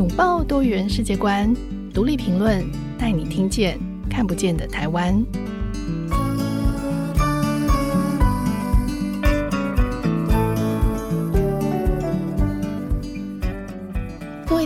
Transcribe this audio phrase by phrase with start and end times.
[0.00, 1.54] 拥抱多元世界观，
[1.92, 2.64] 独立评论，
[2.98, 5.22] 带你听见看不见的台湾。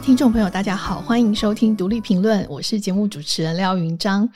[0.04, 4.28] 听众朋友，大家好，欢迎收听独立评论，我是节目主持人廖云章。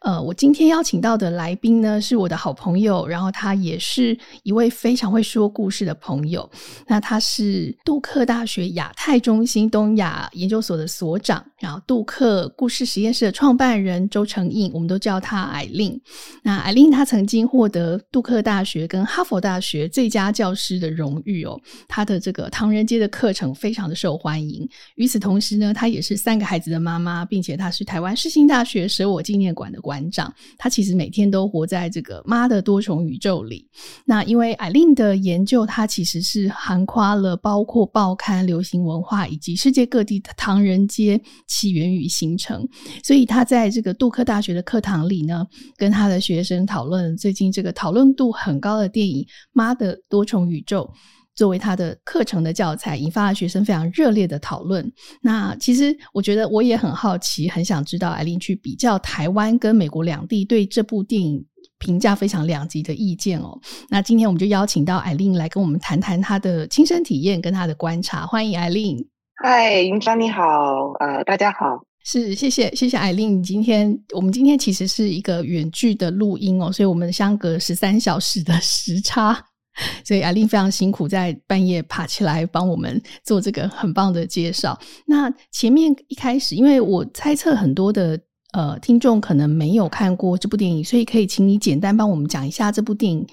[0.00, 6.50] 呃，我今天邀请到的来宾呢，是我的好朋友，然后他也是一位非常会说故事的朋友。
[6.88, 15.98] 那他是杜克大学亚太中心东亚研究所的所长，然后杜克故事实验室的创办人周成印，我们都叫他艾琳。
[16.42, 24.68] 那艾琳她曾经获得杜克大学跟哈佛大学最佳教师的荣誉哦，她的这个唐人街的课程非常的受欢迎。
[24.96, 30.32] 与此同时呢，她也是三个孩子的妈妈，并且她是台湾世新大学舍我纪念馆的馆长。
[30.56, 33.68] 她其实每天都活在这个妈的多重宇宙里。
[34.06, 42.66] 那因为艾琳的研究，她其实是涵括了包括报刊、流行文化以及世界各地的唐人街起源与形成。
[43.04, 50.90] 所以她在这个杜克大学的课堂里呢，跟她的学生讨论最近这个讨论度很高的电影《妈的多重宇宙》。
[51.34, 54.90] 作为他的课程的教材，引发了学生非常热烈的讨论。
[55.20, 61.44] 那其实我觉得我也很好奇，很想知道艾琳去比较台湾跟美国两地对这部电影
[61.78, 63.58] 评价非常两极的意见哦。
[63.88, 68.26] 那今天我们就邀请到艾琳来跟我们谈谈她的亲身体验跟她的观察。
[68.26, 68.96] 欢迎艾琳。
[69.42, 71.82] 嗨，云章你好，呃，大家好。
[72.04, 73.42] 是，谢谢，谢谢艾琳。
[73.42, 79.44] 今天我们今天其实是一个远距的录音哦，所以我们相隔十三小时的时差。
[80.04, 84.78] 所以艾琳非常辛苦，在半夜爬起来帮我们做这个很棒的介绍。
[85.06, 88.18] 那前面一开始，因为我猜测很多的
[88.52, 93.26] 呃听众可能没有看过这部电影，所以可以请你简单帮我们讲一下这部电影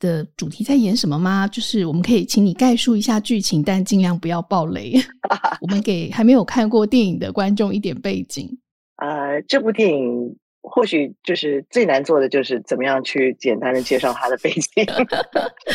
[0.00, 1.46] 的主题在演什么吗？
[1.46, 4.94] 就是我们可以请你概述一下剧情，但尽量不要爆雷。
[5.60, 8.48] 我们给还没有看过电影的观众一点背景。
[8.96, 10.36] 呃，这部电影。
[10.62, 14.84] 或许就是最难做的，就是怎么样去简单的介绍他的背景。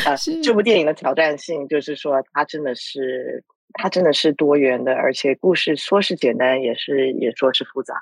[0.05, 3.43] 啊，这部电影的挑战性就是说，它真的是
[3.73, 7.95] 它真的是多元的，而且故事说是简单，也是也说是复杂。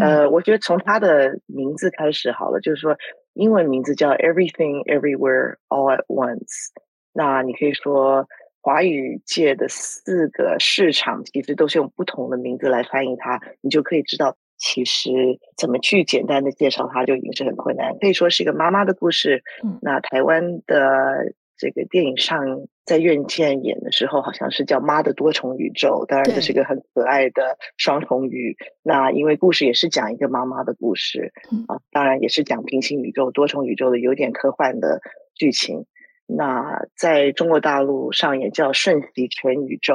[0.00, 2.96] 呃，我觉得从它的名字开始好了，就是说
[3.34, 6.68] 英文名字叫 Everything Everywhere All at Once。
[7.12, 8.28] 那你可以说
[8.60, 14.36] 华语界的四个市场其实都是用不同的名字来翻译它，你就可以知道。
[14.58, 15.10] 其实
[15.56, 19.42] 怎么去简单的介绍它就已经是很困难，可以说是一个妈妈的故事。
[19.62, 28.56] 嗯，那台湾的这个电影上在院线演的时候，好像是叫《妈的多重宇宙》，当然这是一个很可爱的双重语。
[28.82, 31.32] 那因为故事也是讲一个妈妈的故事，
[31.68, 35.00] 啊，当然也是讲平行宇宙、多重宇宙的有点科幻的
[35.34, 35.86] 剧情。
[36.26, 39.94] 那在中国大陆上演叫《瞬息全宇宙》，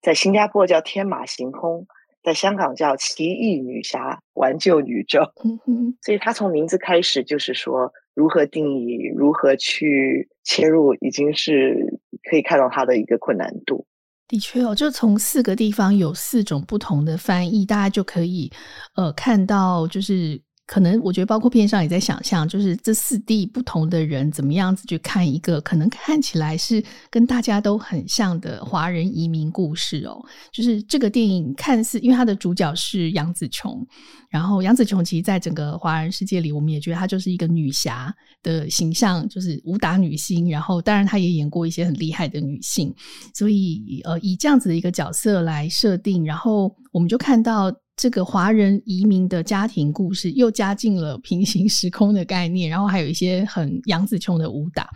[0.00, 1.80] 在新加坡叫《天马行空》。
[2.28, 13.86] 在香港叫《奇异女侠挽救宇宙》，嗯哼，所以她从名字开始就是说如何定义、如何去切入，已经是可以看到她的一个困难度。
[14.28, 18.52] 的确哦，就从四个地方有四种不同的翻译，大家就可以
[18.94, 20.38] 呃看到就是。
[20.68, 30.22] 可能我觉得，包括片商也在想象，就是这四地不同的人怎么样子去看一个可能看起来是跟大家都很像的华人移民故事哦。
[30.52, 33.82] 就是这个电影看似，因为它的主角是杨紫琼，
[34.28, 40.50] 然后杨紫琼其实在整个华人世界里，我们也觉得她就是一个女侠的形象，就是武打女星。
[40.50, 42.94] 然后当然她也演过一些很厉害的女性，
[43.32, 47.74] 所以呃以这样子的一个角色来设定，然后我们就看到。
[47.98, 54.88] 这个华人移民的家庭故事又加进了平行时空的概念，然后还有一些很杨紫琼的武打。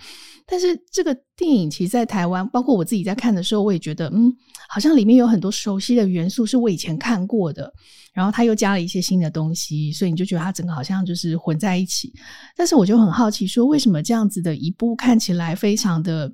[0.46, 4.32] 但是这个电影其实，在台湾，包括我自己在看的时候，我也觉得，嗯，
[4.68, 7.72] 好像里面有很多熟悉的元素是我以前看过的，
[8.14, 12.12] 然后他又加了一些新的东西，所以你就觉得它整个好像就是混在一起。
[12.56, 16.32] 但是我就很好奇，说为什么这样子的一部看起来非常的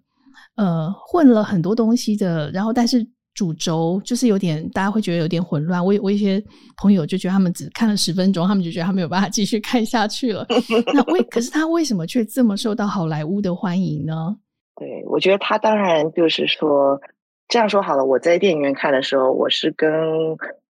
[0.56, 3.08] 呃混了很多东西的，然后但是。
[3.38, 5.78] 主轴就是有点，大家会觉得有点混乱。
[5.84, 6.42] 我我一些
[6.82, 10.44] 朋友就觉得他们只看了十分钟，他们就觉得他没有办法继续看下去了。
[10.92, 14.36] 那为可是他为什么却这么受到好莱坞的欢迎呢？
[14.74, 17.00] 对，我觉得他当然就是说
[17.46, 18.04] 这样说好了。
[18.04, 19.88] 我在电影院看的时候，我是跟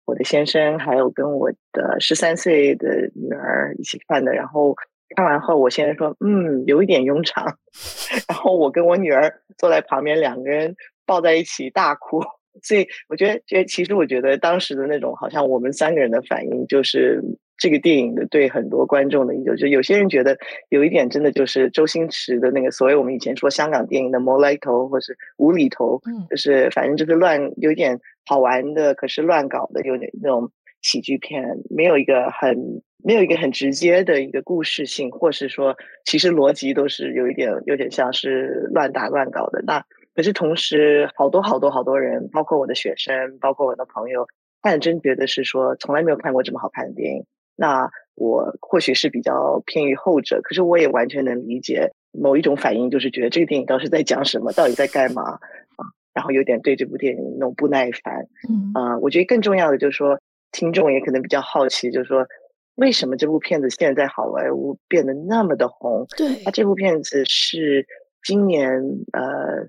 [0.03, 4.33] 我的先生还有跟我的十三岁的女儿一起看的。
[4.33, 4.75] 然后
[5.15, 7.45] 看完后，我先生说：“嗯，有一点庸长。
[8.27, 10.75] ”然后我跟我女儿坐在旁边，两个人
[11.05, 12.19] 抱在一起大哭。
[12.63, 17.21] 所以我觉得，觉其实我觉得当时的那种，好像我们三个人的反应，就是
[17.57, 19.55] 这个电影的对很多观众的影响。
[19.55, 20.37] 就有些人觉得
[20.69, 30.51] 有一点真的就是周星驰的那个所谓我们以前说香港电影的无厘头或是无厘头，就是反正就是乱，有点好玩的，可是乱搞的，有点那种
[30.81, 35.75] 喜剧片，没有一个很没有一个很直接的一个故事性，或是说
[36.05, 39.63] 其实逻辑都是有一点有点像是乱打乱搞的。
[39.65, 39.83] 那
[40.17, 44.25] 可是同时，好多好多好多人，包括我的学生，包括我的朋友，
[44.63, 47.23] 他很真觉得是说从来没有看过这么好看的电影。
[47.55, 55.85] 那我或许是比较偏于后者，可是我也完全能理解某一种反应，就是觉得这个电影到底是在讲什么，到底在干嘛啊？
[56.15, 58.27] 然后有点对这部电影那种不耐烦。
[58.49, 60.19] 嗯啊、呃，我觉得更重要的就是说，
[60.51, 62.25] 听众也可能比较好奇，就是说
[62.73, 66.07] 为什么这部片子现在在好莱坞变得那么的红？
[66.17, 67.85] 对，它这部片子是
[68.23, 68.67] 今年
[69.13, 69.67] 呃，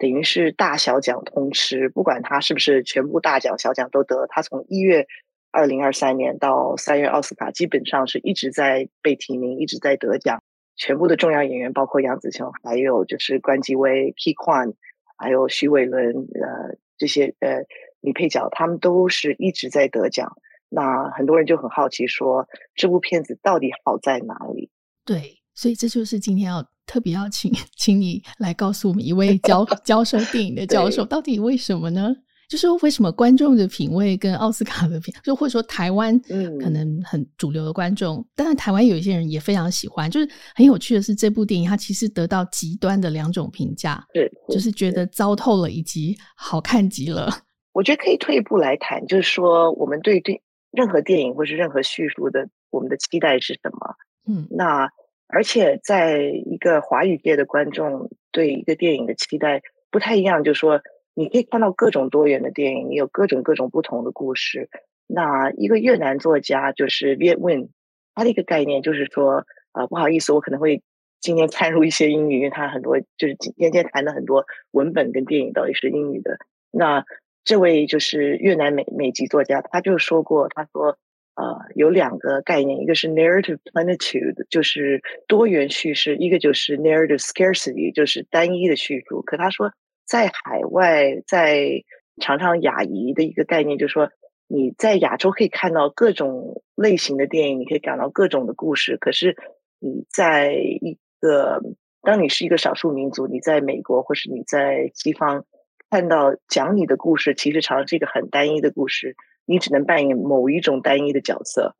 [0.00, 5.06] 等于是大小奖通吃，不管他是不是全部大奖小奖都得，他从一月。
[5.52, 10.40] 二零二三年到三月奥斯卡，基本上是一直在被提名，一直在得奖。
[10.76, 14.74] 全部的重要演员，包括杨紫琼，还有就是关继威、Ke Quan，
[15.18, 17.64] 还有徐伟伦，呃，这些呃
[18.00, 20.36] 女配角，他们都是一直在得奖。
[20.68, 24.70] 那很多人就很好奇说，这部片子到底好在哪里？
[25.04, 32.12] 对，所以这就是今天要特别要请， 请你来告诉我们一位教 教授电影的教授，到底为什么呢？
[32.48, 36.18] 就是为什么观众的品味跟奥斯卡的品，就或者说台湾
[36.60, 40.10] 可能很主流的观众，嗯、当然台湾有一些人也非常喜欢。
[40.10, 47.32] 就是很有趣的是，这部电影它其实得到极端的两种评价，对，就是觉得糟透了，以及好看极了。
[47.72, 50.42] 我觉得可以退一步来谈，就是说我们对对
[50.72, 53.94] 任何电影或是任何叙述的，我们的期待是什么？
[54.26, 54.90] 嗯，那
[55.32, 60.80] 而且在一个华语界的观众对一个电影的期待不太一样，就是说。
[61.12, 64.70] 你可以看到各种多元的电影，你有各种各种不同的故事。
[65.08, 67.68] 那一个越南作家就是 Viet Nguyen，
[68.14, 70.82] 他的一个概念就是说，啊、不好意思，我可能会
[71.20, 76.38] 今天掺入一些英语，因为他很多就是今天天谈的很多文本跟电影到底是英语的。
[76.70, 77.04] 那
[77.44, 80.96] 这位就是越南美美籍作家，他就说过，他说，
[81.40, 89.22] 呃，有两个概念，一个是 narrative plenitude，就是多元叙事；一个就是 narrative scarcity，就是单一的叙述。
[89.22, 89.72] 可他说。
[90.10, 91.84] 在海外，在
[92.20, 94.10] 常常亚裔的一个概念，就是说
[94.48, 98.96] 你在亚洲可以看到各种类型的电影，你可以感到各种的故事。
[98.96, 99.36] 可是
[99.78, 101.62] 你在一个，
[102.02, 105.44] 当你是一个少数民族，你在美国或是你在西方
[105.90, 109.14] 看到讲你的故事，其实常常是一个很单一的故事，
[109.50, 111.74] 你只能扮演某一种单一的角色。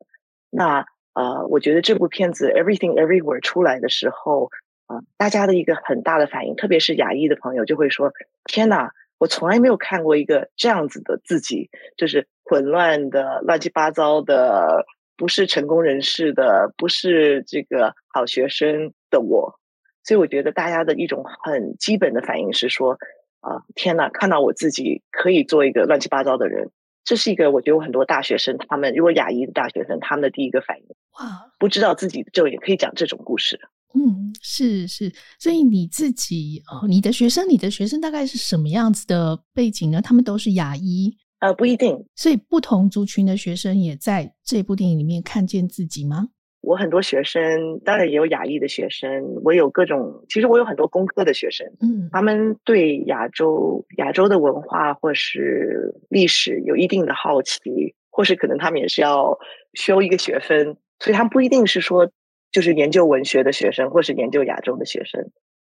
[0.49, 4.49] 那呃，我觉得这部片子《Everything Everywhere》出来的时候
[4.87, 4.99] 啊。
[5.15, 8.11] 大家的一个很大的反应，特别是亚裔的朋友，就会说
[8.43, 14.85] ：“天哪，我从来没有看过一个这样子的自己，就是混乱的、乱七八糟的，
[15.15, 19.59] 不是成功人士的，不是这个好学生的我。”
[20.03, 22.97] 所以我觉得大家的一种很基本的反应是说
[23.39, 26.71] ：“啊，天哪，看到我自己可以做一个乱七八糟的人。”
[27.03, 30.85] 这是一个我觉得我很多大学生，他们如果亚裔的大学生，他们的第一个反应。
[31.19, 33.59] 哇，不知道自己就也可以讲这种故事。
[33.93, 40.01] 嗯，是是，所以你自己哦，你的学生，你的学生大概是什么样子的背景呢？
[40.01, 41.17] 他们都是亚裔？
[41.39, 42.05] 呃，不一定。
[42.15, 46.29] 所以不同族群的学生也在这部电影里面看见自己吗？
[46.61, 59.37] 我很多学生，当然也有亚裔的学生，我有各种，其实我有很多工科的学生，嗯，他们对亚洲亚洲的文化或是历史有一定的好奇，或是可能他们也是要
[59.73, 62.11] 修一个学分，所以他们不一定是说。
[62.53, 65.25] 就是研究文学的学生，或是研究亚洲的学生，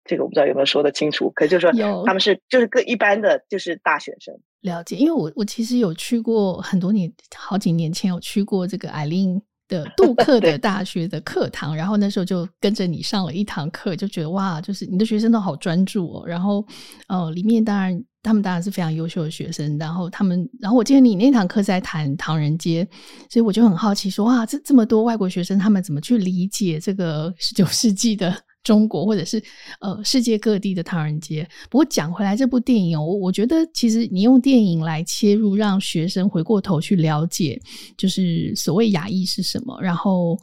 [0.05, 1.29] 这个我不知道有没有说得清楚。
[1.36, 4.34] 可就是说，他们是就是各一般的，就是大学生。
[4.62, 16.27] 了解，因为我我其实有去过很多年，好几年前有去过这个艾琳的杜克 的大学的课堂，然后那时候就跟着你上了一堂课，就觉得哇，就是你的学生都好专注哦。
[16.27, 16.65] 然后
[17.07, 18.03] 呃，里面当然。
[18.21, 22.85] 他们当然是非常优秀的学生，然后他们，然后我记得你那堂课在谈唐人街，
[23.29, 29.41] 所以我就很好奇说，哇，这这么多外国学生，他们怎么去理解这个十九世纪的中国，或者是
[29.81, 31.47] 呃世界各地的唐人街？
[31.69, 37.59] 不过讲回来，这部电影，我我觉得其实你用电影来切入，让学生回过头去了解，
[37.97, 40.37] 就是所谓亚裔是什么，然后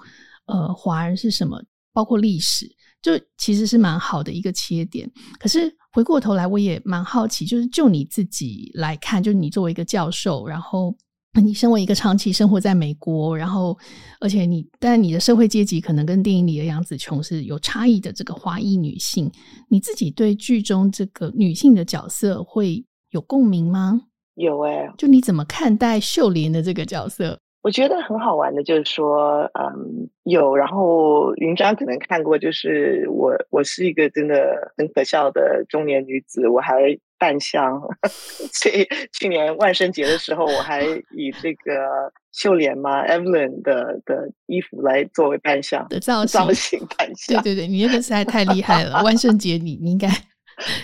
[0.47, 2.67] 呃华人是什么，包括历史，
[3.01, 5.11] 就其实是蛮好的一个切点。
[5.39, 5.75] 可是。
[5.93, 10.95] 回过头来，我也蛮好奇，就是就你自己来看，就是你作为一个教授，然后
[11.41, 13.77] 你身为一个长期生活在美国，然后
[14.21, 18.13] 而且你，但你的社会阶级可能跟电影里的杨紫琼是有差异的。
[18.13, 19.31] 这个华裔女性，
[19.69, 24.01] 你自己对剧中这个女性的角色会有共鸣吗？
[24.35, 27.39] 有哎、欸，就你怎么看待秀莲的这个角色？
[27.63, 37.81] 我觉得很好玩的，就是说，嗯，有，然后云章可能看过，就是我，我是一个真的很可笑的中年女子，我还扮相，
[38.53, 47.43] 所以去年万圣节的时候，我还所以去年万圣节的时候，我还以这个秀莲嘛，Evelyn 的的衣服来作为扮相的造型，造型扮相。
[47.43, 49.03] 对对对，你那个实在太厉害了！
[49.03, 50.09] 万圣节你你应该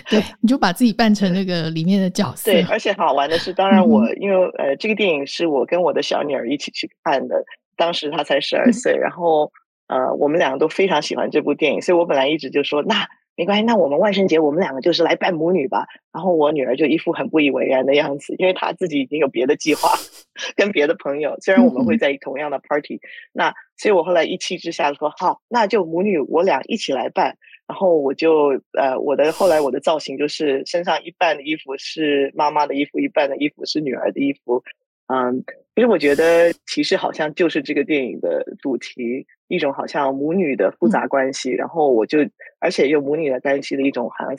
[0.09, 2.51] 对，你就把自己扮成那个里面的角色。
[2.51, 7.43] 对，而且好玩的是，当然我、嗯、因为呃，这个电影是我跟我的小女儿一起去看的，
[7.77, 9.51] 当时她才十二岁，嗯、然后
[9.87, 13.07] 呃，我们两个都非常喜欢这部电影，所以我本来一直就说那。
[13.35, 15.87] 没关系，那我们万圣节我们两个就是来扮母女吧。
[16.11, 19.89] 然后我女儿就一副很不以为然的样子，因为她自己已经有别的计划，
[20.55, 21.35] 跟别的朋友。
[21.41, 22.99] 虽然我们会在同样的 party，、嗯、
[23.33, 27.37] 那所以我后来一气之下说好，那就母女我俩一起来扮。
[27.65, 34.61] 然后我就呃，我的后来我的造型就是身上一半的衣服是妈妈的衣服，一半的衣服是女儿的衣服。
[35.07, 35.43] 嗯，
[35.75, 39.25] 其实我觉得其实好像就是这个电影的主题。
[39.49, 42.19] 一种好像母女的复杂关系，嗯、然后我就，
[42.59, 44.35] 而且又母女的关系的一种好像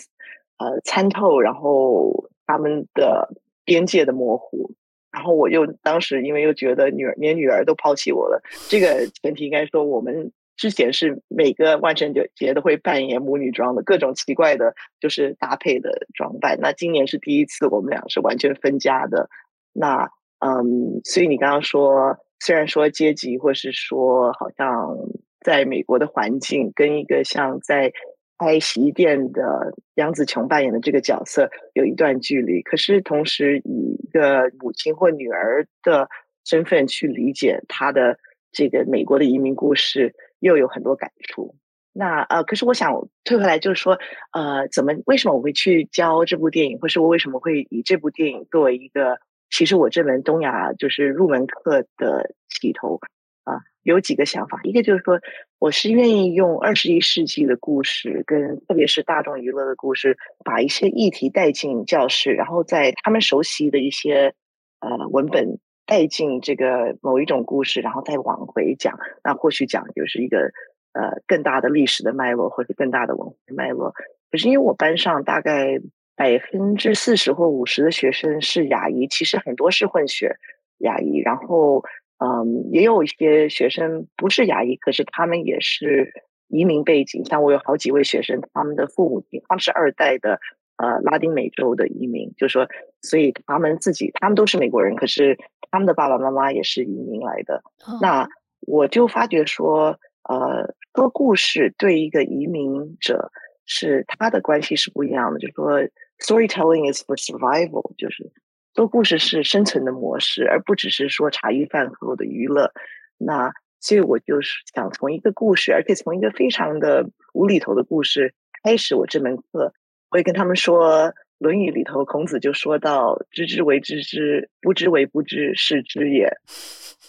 [0.58, 3.28] 呃参透，然后他们的
[3.64, 4.72] 边界的模糊，
[5.12, 16.58] 然后我又当时因为又觉得女儿连女儿都抛弃我了，这个前提应该说我们之前是每个万圣节节都会扮演母女装的各种奇怪的，就是搭配的装扮。
[16.60, 19.28] 那今年是第一次我们俩是完全分家的，
[19.72, 20.10] 那
[20.44, 22.16] 嗯，所以你刚刚说。
[22.40, 24.98] 虽然说阶级，或是说好像
[25.40, 27.90] 在美国的环境，跟一个像在
[28.36, 36.06] 开洗衣店的杨紫琼扮演的这个角色有一段距离，可是同时以一个母亲或女儿的
[36.44, 38.18] 身份去理解她的
[38.52, 41.54] 这个美国的移民故事，又有很多感触。
[41.94, 42.92] 那呃，可是我想
[43.24, 43.98] 退回来，就是说，
[44.32, 49.18] 呃，怎么为什么我会去教这部电影，或是我为什么会以这部电影作为一个。
[49.50, 52.98] 其实我这门东亚就是入门课的起头
[53.44, 54.60] 啊，有几个想法。
[54.64, 55.20] 一个就是说，
[55.58, 64.34] 我是愿意用二十一世纪的故事，跟特别是大众娱乐的故事，把一些议题带进教室，然后在他们熟悉的一些
[64.80, 68.98] 呃文本带进这个某一种故事，然后再往回讲。
[69.22, 70.50] 那或许讲就是一个
[70.94, 73.94] 呃更大的历史的脉络，或者更大的文化脉络。
[74.30, 75.80] 可是因为我班上大概。
[76.16, 80.36] 百分之四十或五十的学生是亚裔，其实很多是混血
[80.78, 81.82] 亚裔，然后
[82.18, 86.12] 嗯，也有一些学生不是亚裔，可是他们也是
[86.48, 87.24] 移民背景。
[87.24, 90.38] 像我有好几位学生，他们的父母亲他们是二代的
[90.76, 92.68] 呃拉丁美洲的移民，就是说，
[93.02, 95.36] 所以他们自己他们都是美国人，可是
[95.70, 97.62] 他们的爸爸妈妈也是移民来的。
[97.84, 98.28] 哦、那
[98.60, 103.32] 我就发觉说，呃，说故事对一个移民者
[103.66, 105.80] 是他的关系是不一样的，就是说。
[106.20, 108.30] Storytelling is for survival，就是
[108.72, 112.70] 做故事是生存的模式，而不只是说茶余饭后的娱乐。
[113.18, 119.74] 那所以我就是想从一个故事，而且从一个非常的无厘头的故事开始我这门课。
[120.10, 126.32] 我也跟他们说，《论语》里头孔子就说到：“知之为知之，不知为不知，是知也。”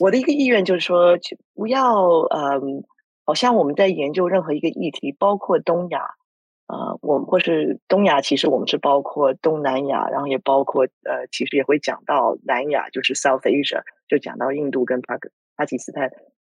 [0.02, 1.16] 我的一个意愿就是说，
[1.54, 2.84] 不要嗯，
[3.24, 6.16] 好像我们在研究任何一个议题，包括东亚。
[6.68, 16.12] 呃，我们或是东亚，其实我们是包括东南亚，然后也包括呃，其实也会讲到南亚，就是 South Asia，就讲到印度跟巴克巴基斯坦。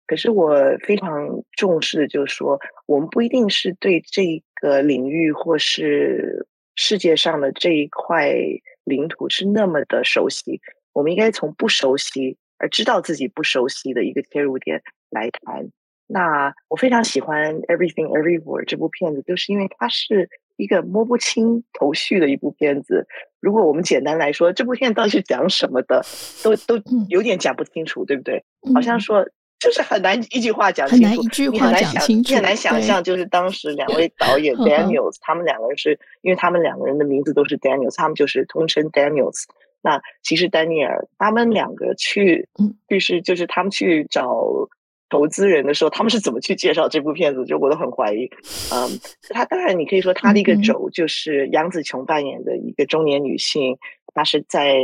[0.06, 8.34] 可是我非常重视，就是说，我们不一定是对这个领域或是世界上的这一块
[8.82, 10.60] 领土是那么的熟悉，
[10.92, 15.70] 我们应该从不熟悉而知道自己不熟悉的一个切入点来谈。
[16.12, 23.06] 那我非常喜欢《Everything Everywhere》这部片子，就是因为它是一个摸不清头绪的一部片子。
[23.38, 26.04] 如果我们简单来说，这部片到底是讲什么的，
[26.42, 28.44] 都都有点讲不清楚，对不对？
[28.74, 29.24] 好像说
[29.60, 39.44] 就是很难一句话讲清楚，很难一句话讲清楚，你很难想象，就是当时两位导演 Daniels，他们两个人是因为他们两个人的名字都是 Daniels，他们就是通称 Daniels。
[39.80, 42.48] 那其实丹尼尔他们两个去，
[42.88, 44.68] 就是就是他们去找。
[45.10, 47.44] 投资人的时候，他们是怎么去介绍这部片子？
[47.44, 48.30] 就我都很怀疑。
[48.72, 48.88] 嗯，
[49.30, 53.76] 他当然你可以说他的一个轴就是杨紫琼扮演的一个中年女性，
[54.14, 54.76] 她是在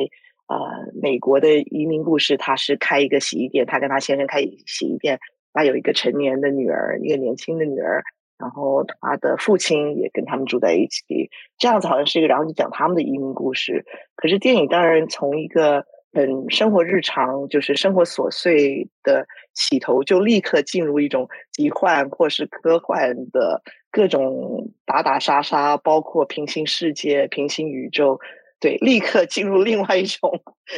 [0.48, 0.58] 呃
[1.00, 5.20] 美国的移民故事，她是开一个洗衣店，她跟她先生开洗衣店，
[5.54, 8.02] 她有一个成年的女儿，一个年轻的女儿，
[8.36, 13.86] 然后她的父亲也跟他们住在一起，这样子好像是一个，然后就讲他们的移民故事。
[14.16, 15.86] 可是电影当然从一个。
[16.24, 28.18] 嗯生活日常，就是生活琐碎的起头，就立刻进入一种奇幻或是科幻的各种打打杀杀，包括平行世界、平行宇宙，
[28.58, 30.30] 对，立刻进入另外一种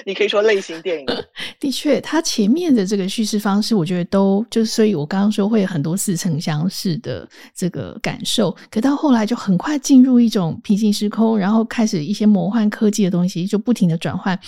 [0.05, 1.07] 你可以说类型电影。
[1.61, 8.55] 的确，它前面的这个叙事方式，我觉得都就，所以我刚刚说会有很多似曾相识的这个感受。
[8.69, 14.39] 可到后来就很快进入一种平行时空，然后开始一些魔幻科技的东西就不停的转换。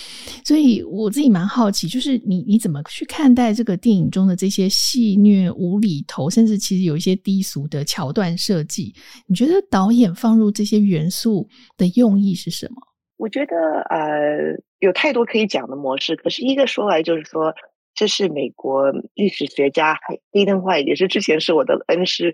[0.45, 8.93] 所以我自己蛮好奇，就是你你怎么去看待这个电影中的这些戏谑、无厘头，甚至其实有一些低俗的桥段设计？
[9.25, 11.47] 你觉得导演放入这些元素
[11.77, 12.90] 的用意是什么？
[13.21, 16.15] 我觉得呃，有太多可以讲的模式。
[16.15, 17.53] 可是一个说来就是说，
[17.93, 19.95] 这是美国历史学家
[20.31, 22.33] 黑登坏，也是之前是我的恩师，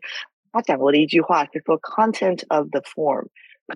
[0.50, 3.28] 他讲过的一句话，就是说 “content of the form”。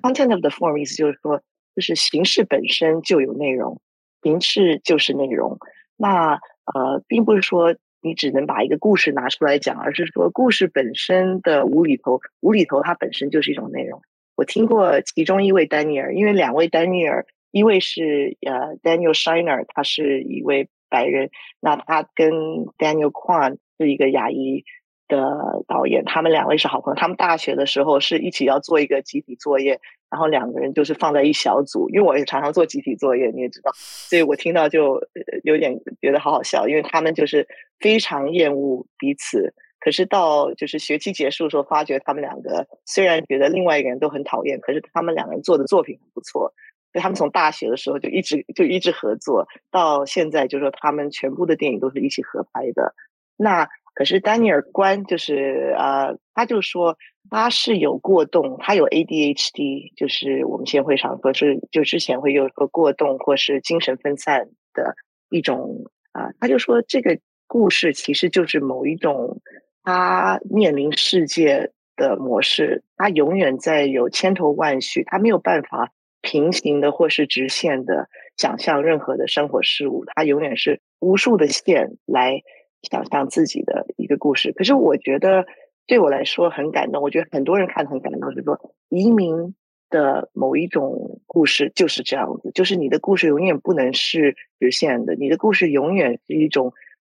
[0.02, 1.42] content of the form 意思就是说，
[1.76, 3.82] 就是形式本身就有内容，
[4.22, 5.58] 形式就是内容。
[5.98, 6.40] 那
[6.74, 14.02] 呃，并不是说你只能把一个故事拿出来讲，而是说故事本身的无厘头，无厘头它本身就是一种内容。
[14.42, 21.30] 我听过其中一位丹尼尔，因为两位丹尼尔，一位是呃 Daniel Shiner，他是一位白人，
[21.60, 22.32] 那他跟
[22.80, 24.64] Daniel Kwan 是一个亚裔
[25.08, 29.80] 的导演，他们两位是好朋友，他们大学的时候是一起要做一个集体作业，
[30.10, 35.00] 然后两个人就是放在一小组，因为我也常常做集体作业，你也知道，所以我听到就
[35.44, 37.48] 有点觉得好好笑，因为他们就是
[37.80, 39.54] 非常厌恶彼此。
[39.82, 46.54] 可是到就是学期结束的时候，发觉他们两个虽然觉得另外一个人都很讨厌，可是他们两个人做的作品很不错，
[46.94, 52.94] 所以他们从大学的时候就一直就一直合作，到现在就是说他们全部的电影都是一起合拍的。
[53.38, 56.96] 那可是丹尼尔关就是呃，他就说
[57.32, 64.96] 他是有过动，他有 ADHD，就是我们现在会常说是就之前会有个过动或是精神分散的
[65.32, 69.42] 一种啊、他就说这个故事其实就是某一种。
[69.84, 78.08] 他面临世界的模式，他永远在有千头万绪，他没有办法平行的或是直线的
[78.38, 82.42] 想象任何的生活事物，他永远是无数的线来
[82.84, 84.52] 想象自己的一个故事。
[84.52, 85.46] 可是我觉得
[85.88, 88.60] 对我来说很感动，我觉得很多人看很感动，就是说
[88.90, 89.56] 移民
[89.90, 96.72] 的某一种故事就是这样子，就是你的故事永远不能是直线的，你的故事永远是一种。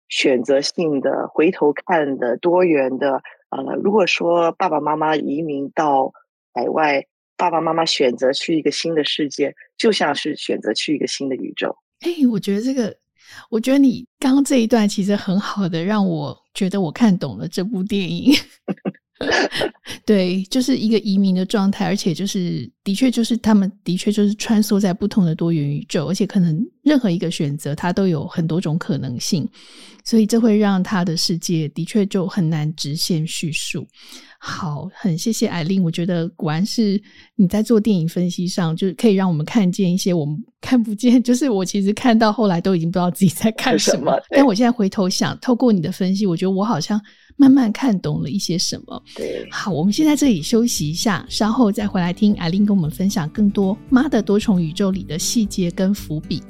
[0.09, 6.13] 选择性的、回头看的、多元的，呃，如果说爸爸妈妈移民到
[6.53, 7.05] 海外，
[7.35, 11.75] 爸爸妈妈选择去一个新的世界，就像是选择去一个新的宇宙。
[12.01, 12.95] 哎，我觉得这个，
[13.49, 18.33] 我觉得你刚刚这一段其实很好的让我觉得我看懂了这部电影。
[20.05, 29.47] 对，就是一个移民的状态，而且就是的确就是他们的确就是穿梭在不同的多元宇宙，而且可能任何一个选择，它都有很多种可能性，
[30.05, 33.87] 所以这会让他的世界的确就很难直线叙述。
[34.39, 37.01] 好，很谢谢 Aileen，我觉得果然是
[37.35, 47.01] 你在做电影分析上，就是可以让我们看见一些我们看不见，就是我其实看到后来都已经不知道自己在看什么，什么但我现在回头想，透过你的分析，我觉得我好像。
[47.39, 49.03] 慢慢看懂了一些什么。
[49.15, 56.41] 对，好，我们先在这里休息一下，稍后再回来听 Aileen 跟我们分享更多《妈的多重宇宙》里的细节跟伏笔。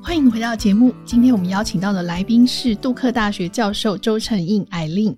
[0.00, 5.16] 欢迎回到节目，今天我们邀请到的来宾是杜克大学教授周成印 Aileen。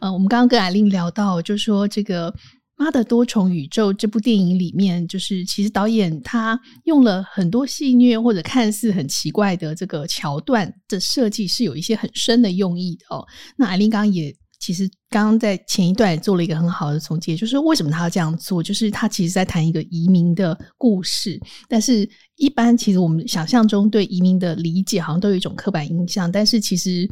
[0.00, 2.34] 呃，我们刚刚跟 Aileen 聊到，就说这个。
[2.78, 13.26] 妈的多重宇宙这部电影里面，就是其实导演他用了很多戏虐或者看似很奇怪的这个桥段的设计，是有一些很深的用意的哦。
[13.56, 22.08] 那艾琳刚也其实刚刚在前一段也做了一个很好的总结，就是为什么他要这样做，就是他其实在谈一个移民的故事，但是。
[22.38, 27.04] 一般其实我们想象中对移民的理解好像都有一种刻板印象，但是其实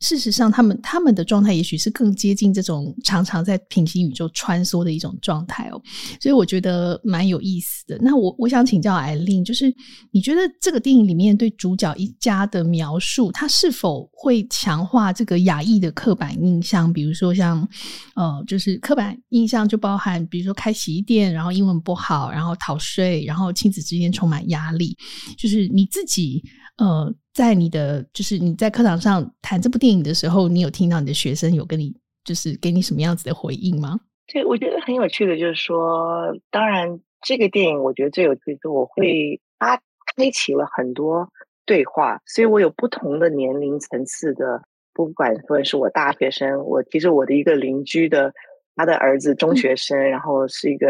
[0.00, 5.80] 事实上他们他们的状态也许是更接近这种常常在平行宇宙穿梭的一种状态哦，
[6.20, 7.96] 所以我觉得蛮有意思的。
[8.02, 9.74] 那我我想请教艾琳就是
[10.10, 16.92] 你觉得这个电影里面对主角一家的描述，它是否会强化这个亚裔的刻板印象？
[16.92, 17.68] 比如说像像
[18.16, 24.96] 呃，就是刻板印象就包含比如说开洗衣店，然后英文不好，然后逃税，然后亲子之间充满压力。
[25.36, 26.42] 就是你自己，
[26.78, 34.00] 呃，在你的就是你在课堂上谈这部电影的时候，你有听到你的学生有跟你就是给你什么样子的回应吗？
[34.26, 41.28] 对，我觉得很有趣的，就是说，当然这个电影我觉得最有趣的，我会它开启了很多
[41.66, 44.62] 对话，所以我有不同的年龄层次的，
[44.94, 48.32] 不管说是我大学生，我其实我的一个邻居的
[48.76, 50.88] 他的儿子中学生，嗯、然后是一个。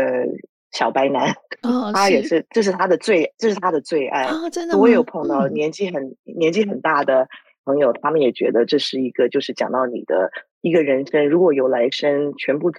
[0.77, 1.31] 小白男，
[1.62, 4.25] 哦、他也是，这是他的最，这是他的最爱。
[4.25, 7.29] 哦、真的，我有碰到年纪很、嗯、年纪很大的
[7.64, 12.73] 朋友，他们也觉得这是一个，就是讲到你的一个人生，如果有来生，全部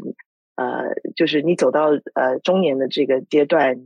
[0.57, 3.77] 呃，就是你走到呃中年的这个阶段，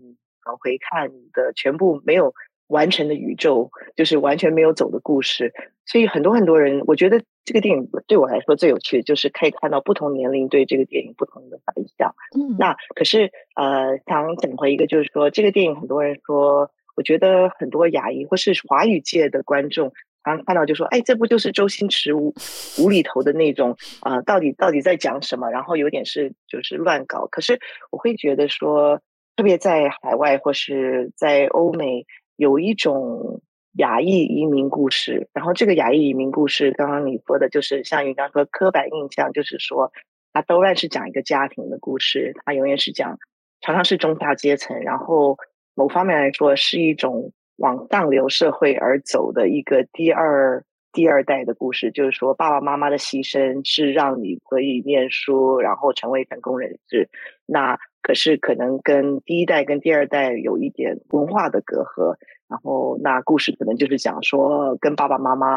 [0.47, 2.33] 往回看你的全部没有
[2.69, 5.53] 完成的宇宙，就是完全没有走的故事。
[5.85, 12.15] 所以很多很多人，我觉得这个电影对我来说最有趣的就是可以看到不同年龄对这个电影不同的反响。
[12.35, 19.91] 嗯，那可是呃，想讲回一个，就是说这个电影很多人说，我觉得很多亚裔或是华语界的观众。
[20.21, 22.35] 然后看到就说：“哎，这不就是周星驰无
[22.77, 24.21] 无厘头的那种啊、呃？
[24.23, 25.49] 到底到底在讲什么？
[25.49, 27.25] 然后有点是就是乱搞。
[27.31, 27.57] 可是
[27.89, 29.01] 我会觉得说，
[29.37, 32.05] 特别在海外或是在欧美，
[32.39, 33.41] 有一种
[33.73, 35.27] 亚裔移民故事。
[35.33, 39.91] 然后这个亚裔移民故事，刚刚你说的就是像你刚刚说刻板印象，就是说
[40.31, 43.17] 他多半是讲一个家庭的故事，他永远是讲
[43.61, 44.79] 常常是中下阶层。
[44.79, 45.37] 然后
[45.75, 57.09] 某方面来说是一种。”往上流社会而走的一个第二第二代的故事，就是说爸爸妈妈的牺牲是让你可以念书，然后成为成功人士。
[57.45, 62.15] 那可是可能跟第一代跟第二代有一点文化的隔阂。
[62.49, 65.47] 然后，那故事可能就是讲说，跟爸爸妈妈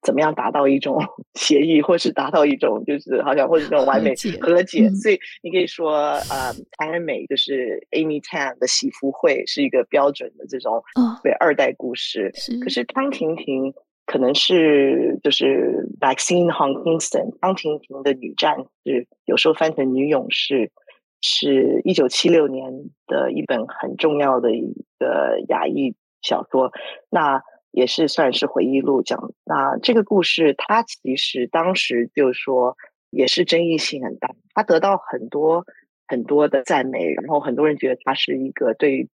[0.00, 0.98] 怎么样达到一种
[1.36, 4.86] 协议，或是达到一种就是好像或者这种完美和解。
[4.86, 5.92] 嗯、所以你可以说，
[6.30, 10.82] 呃，谭仁美就是 Amy Tan 的喜福会是一个标准的这种
[11.22, 12.32] 对二代故事。
[12.34, 13.74] 哦、可是汤婷婷
[14.06, 20.72] 可能是就是 Maxine Hong Kingston，汤婷婷的女战士，有时候翻成女勇士，
[21.20, 25.94] 是一九七六年的一本很重要的一个亚裔。
[26.22, 26.70] 小说，
[27.08, 29.32] 那也是算是回忆录讲。
[29.42, 32.76] 那这个故事，它其实当时就说
[33.08, 35.64] 也是争议性很大，它得到很多
[36.06, 39.08] 很多的赞美，然后很多人觉得它是一个对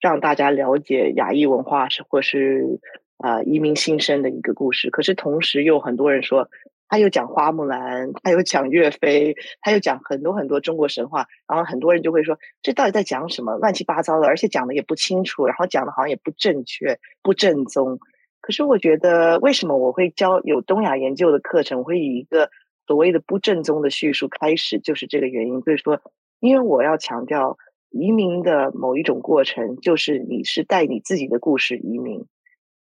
[0.00, 2.80] 让大家了解亚裔文化是或是
[3.18, 4.88] 呃移民新生的一个故事。
[4.88, 6.48] 可是同时又很多人说。
[6.88, 13.56] 他又讲花木兰，他又讲岳飞，他又讲很多很多中国神话，然后很多人就会说，这到底在讲什么？
[13.58, 17.98] 乱七八糟的，而且讲的也不清楚，然后讲的好像也不正确、不正宗。
[18.40, 22.50] 可是我觉得，为什么我会教有东亚研究的课程，我会以一个
[22.86, 25.60] 所谓的不正宗的叙述开始，就是这个原因。
[25.60, 26.00] 就是说，
[26.40, 27.58] 因为我要强调，
[27.90, 32.24] 移民的某一种过程，就是你是带你自己的故事移民。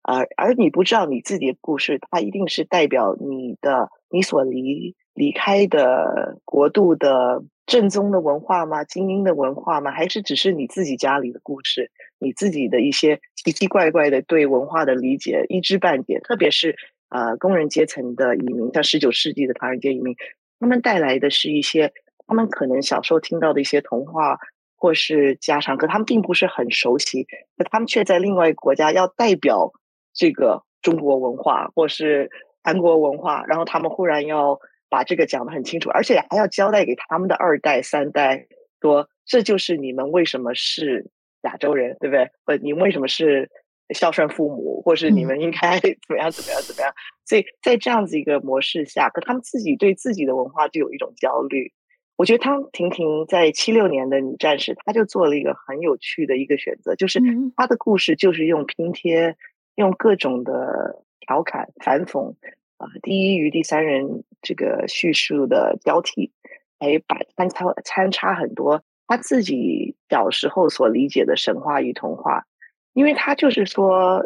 [0.07, 8.85] 而而你不知道你自己的故事，它一定是代表你的你所离离开的国度的正宗的文化吗？
[8.85, 9.91] 精英的文化吗？
[9.91, 11.91] 还是只是你自己家里的故事？
[12.19, 16.19] 你自己的一些奇奇怪怪的对文化的理解一知半解？
[16.21, 16.77] 特别是
[17.09, 20.15] 呃工人阶层的移民，像十九世纪的唐人街移民，
[20.61, 21.91] 他们带来的是一些
[22.25, 24.39] 他们可能小时候听到的一些童话
[24.77, 27.25] 或是家常，可他们并不是很熟悉，
[27.57, 29.73] 可他们却在另外一个国家要代表。
[30.17, 32.29] 这个中国文化或是
[32.63, 38.47] 韩国文化，然后他们忽然要把这个讲得很清楚，而且还要交代给他们的二代、三代，
[38.81, 41.11] 说这就是你们为什么是
[41.43, 42.29] 亚洲人，对不对？
[42.43, 43.49] 或你为什么是
[43.93, 46.91] 孝顺父母，或是你们应该 怎么样、怎么样、怎么样？
[47.25, 51.71] 所以在这样子一个模式下，可他们自己对自己的文化就有一种焦虑。
[52.17, 57.21] 我觉得汤婷婷在七六年的女战士，她就做了一个很有趣的一个选择，就是
[57.55, 59.35] 她的故事就是用拼贴。
[59.77, 62.33] 用各种的调侃、反讽
[62.77, 66.31] 啊，第一与第三人这个叙述的交替，
[66.79, 72.45] 哎把参差参差很多他自己小时候所理解的神话与童话，
[72.93, 74.23] 因为他就是说，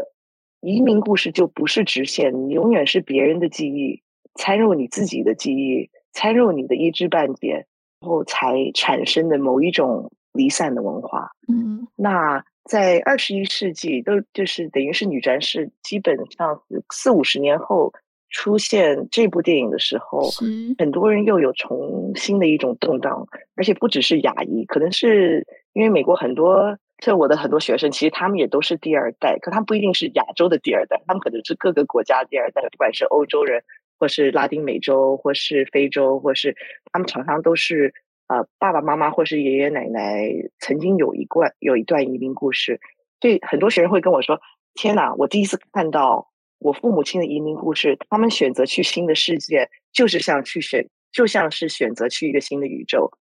[0.62, 4.02] 移民故事就不是直线，你永远是别人的记忆
[4.36, 7.66] 掺入你自己的记忆，掺入你的一知半解，
[8.00, 11.32] 然后才产生的某一种离散的文化。
[11.50, 12.46] 嗯，那。
[12.64, 16.62] 在二十一世纪，都就是等于是女战士，基本上
[16.94, 17.92] 四五十年后
[18.30, 20.30] 出现这部电影的时候，
[20.78, 33.64] 很多人又有重新的一种动荡，而且不只是亚裔，可能是因为美国很多，像我的很多学生，其实他们也都是第二代，可他们不一定是亚洲的第二代，他们可能是各个国家第二代，不管是欧洲人，
[33.98, 36.56] 或是拉丁美洲，或是非洲，或是
[36.92, 37.94] 他们常常都是。
[38.32, 40.24] 呃，爸爸妈妈或是爷爷奶奶
[40.58, 42.80] 曾经有一段有一段移民故事，
[43.20, 44.40] 所以很多学生会跟我说
[44.74, 53.12] ：“天哪，我第一次看到我父母亲的移民故事，他们选择去新的世界，就是像去选，就像是选择去一个新的宇宙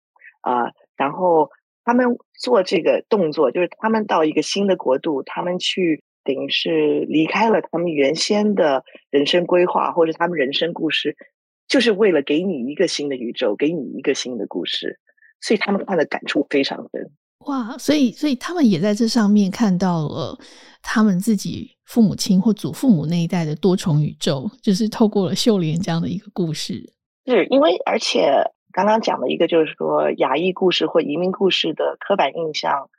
[0.42, 1.50] 啊、然后
[1.84, 11.16] 他们做这个动作，就是他们到一个新的国度，他们去等于是离开了他们原先的人生规划或者他们人生故事。”
[11.70, 14.98] 就是为了给你一个新的宇宙，给你一个新的故事，
[15.40, 17.10] 所以他们看的感触非常深。
[17.46, 20.36] 哇，所以所以他们也在这上面看到了
[20.82, 26.92] 他们自己父母亲或祖父母那一代的多重宇宙，就是透过了秀莲这样的一个故事。
[27.24, 32.90] 是因为而且刚刚讲的一个就是说亚裔故事或移民故事的刻板印象，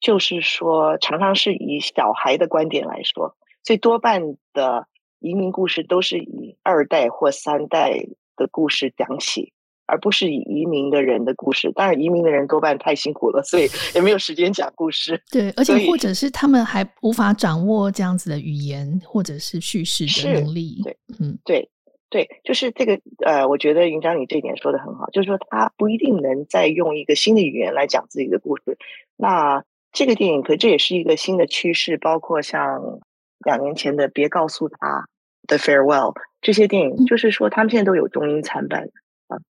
[0.00, 4.86] 就是说常常是以小孩的观点来说，所以多半的
[5.18, 8.06] 移民故事都是以二代或三代
[8.40, 9.52] 的故事讲起。
[9.92, 15.20] 而不是以移民的人的故事，当然移民的人多半太辛苦了，所以也没有时间讲故事。
[15.32, 20.80] 对，而且或者是他们还无法掌握这样子的语言或者是叙事的能力。
[20.84, 21.68] 对，嗯，对，
[22.08, 28.78] 对，就是这个呃，我觉得云章你这一点说的很好，就是说他不一定能再用一个新的语言来讲自己的故事。
[29.16, 33.00] 那这个电影，可这也是一个新的趋势，包括像
[33.44, 34.76] 两年前的《别告诉他》
[35.46, 38.88] 的《Farewell》这些电影，就是说他们现在都有中英参版。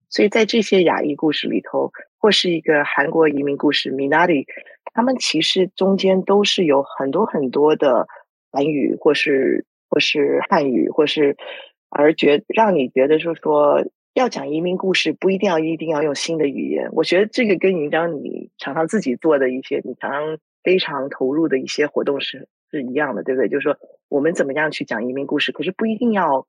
[0.09, 4.45] 所以在这些亚裔故事里头，或是一个韩国移民故事，Minari，
[4.93, 8.05] 他们其实中间都是有很多很多的
[8.51, 11.37] 韩语，或是或是汉语，或是
[11.89, 16.89] 而觉让你觉得说说要讲移民故事，不一定要一定要用新的语言。
[16.91, 23.49] 我觉得这个跟云章你常常自己做的一些，你常常非常投入的一些活动是是一样的，对不对？
[23.49, 23.77] 就是说
[24.09, 26.47] 我们怎么样去讲移民故事，可是不一定要。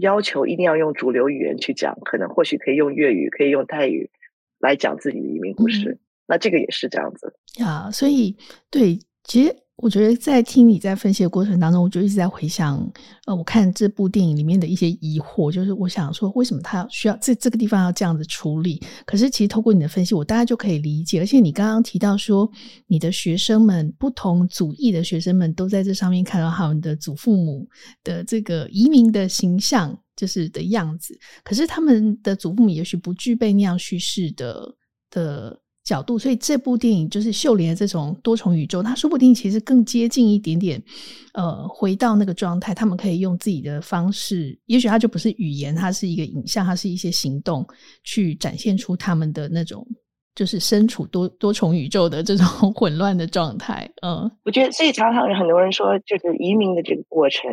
[0.00, 4.10] 要求一定要用主流语言去讲，可能或许可以用粤语，可以用泰语
[4.58, 5.92] 来讲自己的移民故事。
[5.92, 7.90] 嗯、那这个也是这样子啊。
[7.90, 8.36] 所以，
[8.70, 9.56] 对，其实。
[9.80, 12.76] 我觉得在听你在分析的过程当中，我就一直在回想，
[13.26, 18.82] 呃，我看这部电影里面的一些疑惑，就是我想说，为什么他需要在这个地方要这样子处理？
[19.06, 21.20] 可是其实透过你的分析，我大概就可以理解。
[21.20, 22.50] 而且你刚刚提到说，
[22.88, 27.64] 你的学生们，不同族裔的学生们都在这上面看到他们的祖父母
[28.02, 31.16] 的这个移民的形象，就是的样子。
[31.44, 34.74] 可是他们的祖父母也许不具备那样叙事的
[35.08, 35.60] 的。
[35.88, 40.82] 角度，所以这部电影就是秀莲的这种多重宇宙，它说不定其实更接近一点点，
[41.32, 47.66] 呃，回到那个状态，他们可以用自己的方式，也许它就不是语言，它是一个影像，它是一些行动，
[48.04, 49.82] 去展现出他们的那种，
[50.34, 52.46] 就是身处多多重宇宙的这种
[52.76, 53.90] 混乱的状态。
[54.02, 57.50] 嗯，我觉得，所以常常有很多人说，就是移民的这个过程，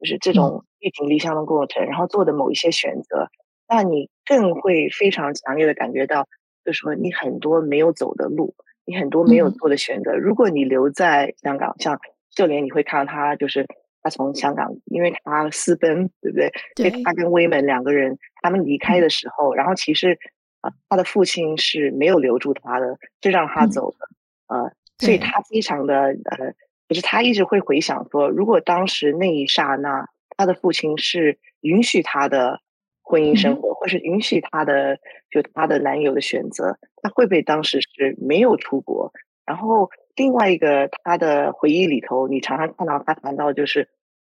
[0.00, 3.28] 就是这种背井离乡的过程，嗯，然后做的某一些选择，
[3.68, 6.26] 那你更会非常强烈的感觉到。
[6.66, 10.10] 就是说，你很多没有走的路，你很多没有做的选择。
[10.10, 12.00] 嗯、如果你留在香港，像
[12.34, 13.64] 秀莲，你会看到他，就是
[14.02, 16.52] 他从香港，因为他私奔，对不对？
[16.74, 16.90] 对。
[16.90, 20.18] 所以他跟威门两个人，他们离开的时候，嗯、然后其实
[20.60, 24.08] 啊、呃，他的父亲是没有留住他的，就让他走的。
[24.48, 26.52] 嗯、呃，所以他非常的呃，
[26.88, 32.60] 就是他一直会回想说，如果当时那一刹那，他的父亲是允许他的。
[33.08, 34.98] 婚姻生活，或是允许她的
[35.30, 39.12] 就她的男友的选择，她会不会当时是没有出国？
[39.46, 43.88] 然后另外一个她的回忆里头，你常常看到她谈到就是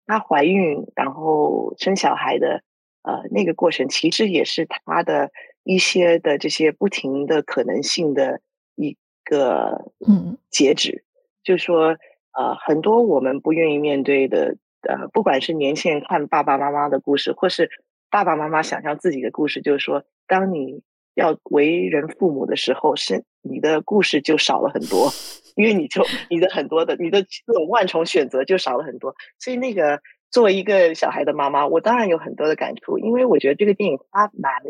[0.08, 2.62] 她怀孕然后生小孩的
[3.02, 5.30] 呃那个过程，其实也是她的
[5.62, 8.40] 一些的这些不停的可能性的
[8.74, 11.04] 一个嗯截止，
[11.44, 11.96] 就是说
[12.36, 17.70] 呃很多我们不愿意面对的呃，不管是年轻人看爸爸妈妈的故事，或是。
[18.14, 20.82] 爸爸妈妈想象自己的故事，就是说，当你
[21.16, 25.10] 要为人父母的时候，是你的故事就少了很多，
[25.56, 26.00] 因为你就
[26.30, 29.16] 你的很多的你的这种万重选择就少了很多。
[29.40, 30.00] 所以，那个
[30.30, 34.62] 作为一个小孩的妈妈，我当然有很多的感触，因为我觉得这个电影它蛮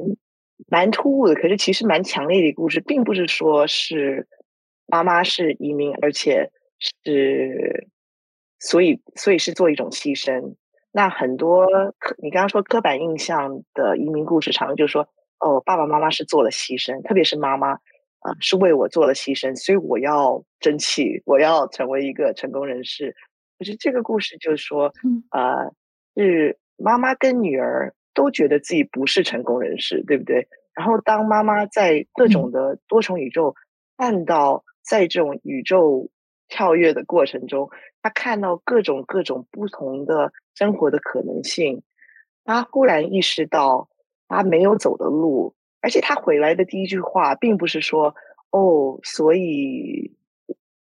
[0.66, 4.26] 蛮突兀的，可是其实蛮强烈的一个故事，并不是说是
[4.86, 7.88] 妈妈是移民，而且是
[8.58, 10.54] 所以所以是做一种牺牲。
[10.96, 11.66] 那很多
[11.98, 15.08] 刻，你刚刚说刻板印象的移民故事，常常就说
[15.40, 23.16] 哦，爸爸妈妈是做了牺牲，特别是妈妈啊、呃，是为我做了牺牲，所以我要争气，我要成为一个成功人士。
[23.58, 24.92] 可是这个故事就是说，
[25.32, 25.72] 呃，
[26.14, 30.46] 是妈妈跟女儿都觉得自己不是成功人士，对不对？
[30.74, 33.56] 然后当妈妈在各种的多重宇宙
[33.96, 36.08] 看到，在这种宇宙
[36.46, 37.68] 跳跃的过程中，
[38.00, 40.30] 她看到各种各种不同的。
[40.54, 41.82] 生活的可能性，
[42.44, 43.88] 他忽然意识到
[44.28, 48.14] 他没有走的路，而且他回来的第一句话并不是说
[48.50, 50.16] “哦，所以，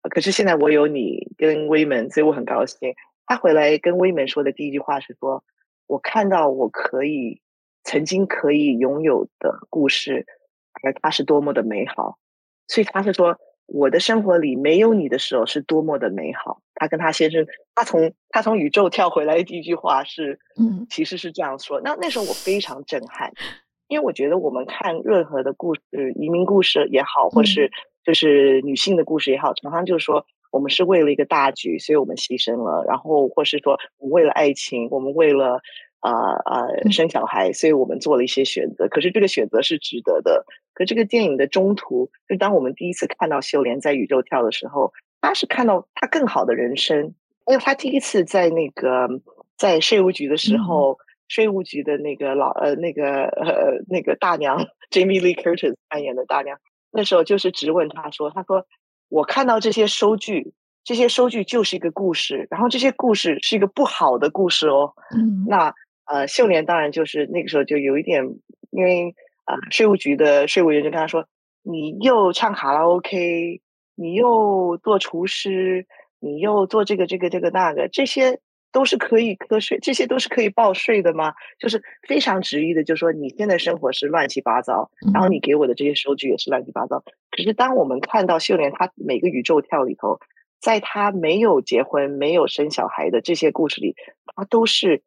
[0.02, 5.44] 可是现在我有你跟威门，所以我很高兴。”他回来跟威门说的第一句话是说
[5.88, 7.42] ：“我看到我可以
[7.84, 10.26] 曾经可以拥有的故事，
[10.84, 12.18] 而它是多么的美好。”
[12.68, 13.40] 所以他是说。
[13.74, 16.62] 我的生活里没有你的时候是多么的美好。
[16.76, 21.80] 他跟他先生，他从他从宇宙跳回来的第一句话是，嗯，其实是这样说。
[21.82, 23.32] 那那时候我非常震撼，
[23.88, 25.82] 因为我觉得我们看任何的故事，
[26.16, 27.72] 移民故事也好，或是
[28.04, 35.62] 就是女性的故事也好，常常就是说我们是为了一个大局，所以我们牺牲了，然后或是说为了爱情，我们为了
[36.02, 36.12] 啊
[36.44, 38.88] 啊、呃呃、生小孩，所以我们做了一些选择。
[38.90, 40.46] 可是这个选择是值得的。
[40.74, 47.16] 可这个电影的中途，就当我们第一次看到秀莲在宇宙跳的时候，她是看到她更好的人生。
[47.48, 49.10] 因为他第一次在那个
[49.58, 56.60] 在税务局的时候，嗯、税务局的那个老呃那个呃那个大娘 Jamie Lee Curtis 扮演的大娘，
[56.92, 58.68] 那时候就是质问他说：“他说
[59.10, 64.94] 我看到这些收据，这些收据就是一个故事，然后这些故事是一个不好的故事哦。
[65.18, 65.74] 嗯”那
[66.12, 68.24] 呃秀莲当然就是那个时候就有一点，
[68.72, 71.26] 因为啊、呃、税务局的税务员就跟他说
[71.64, 73.62] ：“你又唱卡拉 OK，
[73.96, 75.86] 你又做厨师。”
[76.24, 78.40] 你又做这个这个这个那个，这些
[78.72, 81.34] 都是可以课税，这些都是可以报税的吗？
[81.58, 87.04] 就是非常直译的，就是说你现在生活是乱七八糟，然后你给我的这些收据也是乱七八糟。
[87.32, 90.20] 可是当我们看到秀莲她每个宇宙跳里头，
[90.60, 93.96] 在她没有结婚、没有生小孩的这些故事里，
[94.36, 95.02] 她都是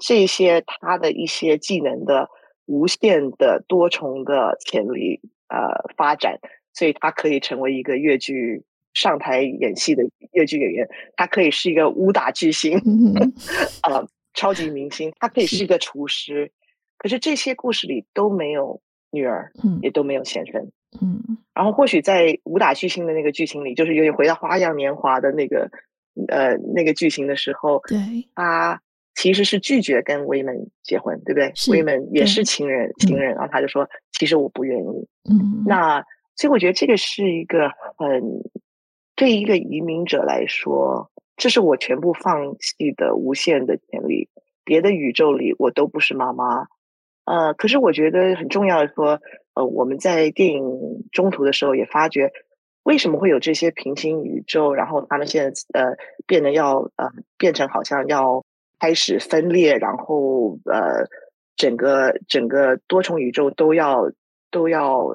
[0.00, 2.28] 这些他的一些技能的
[2.66, 6.40] 无限的多重的潜力呃发展，
[6.72, 8.64] 所以他可以成为一个越剧。
[8.92, 12.76] 上台演戏的越剧演员，他可以是一个武打巨星，
[13.88, 16.50] 呃，超级明星，他可以是一个厨师。
[16.98, 18.82] 可是这些故事里都没有
[19.12, 20.72] 女儿，嗯、也都没有先生。
[21.00, 25.70] 嗯，然后或许在武打巨星的那个剧情里，就是有点回到《花样年华》的那个
[26.26, 27.96] 呃那个剧情的时候，对，
[28.34, 28.82] 他
[29.20, 31.52] 其实是拒绝跟威门结婚，对不对？
[31.70, 36.02] 威门是也是情人，情人，然后他就说：“嗯、其实我不愿意。”嗯，那
[36.36, 38.42] 所以我觉得这个是一个很。
[39.16, 44.30] 对一个移民者来说，这是我全部放弃的无限的潜力。
[44.64, 46.68] 别的宇宙里，我都不是妈妈。
[47.26, 49.20] 呃，可是我觉得很重要的说，
[49.52, 50.64] 呃，我们在电影
[51.12, 52.32] 中途的时候也发觉，
[52.82, 54.72] 为什么会有这些平行宇宙？
[54.72, 58.42] 然后他们现在呃变得要呃变成好像要
[58.80, 61.06] 开始分裂，然后呃
[61.56, 64.10] 整个整个多重宇宙都要。
[64.52, 65.06] 都要，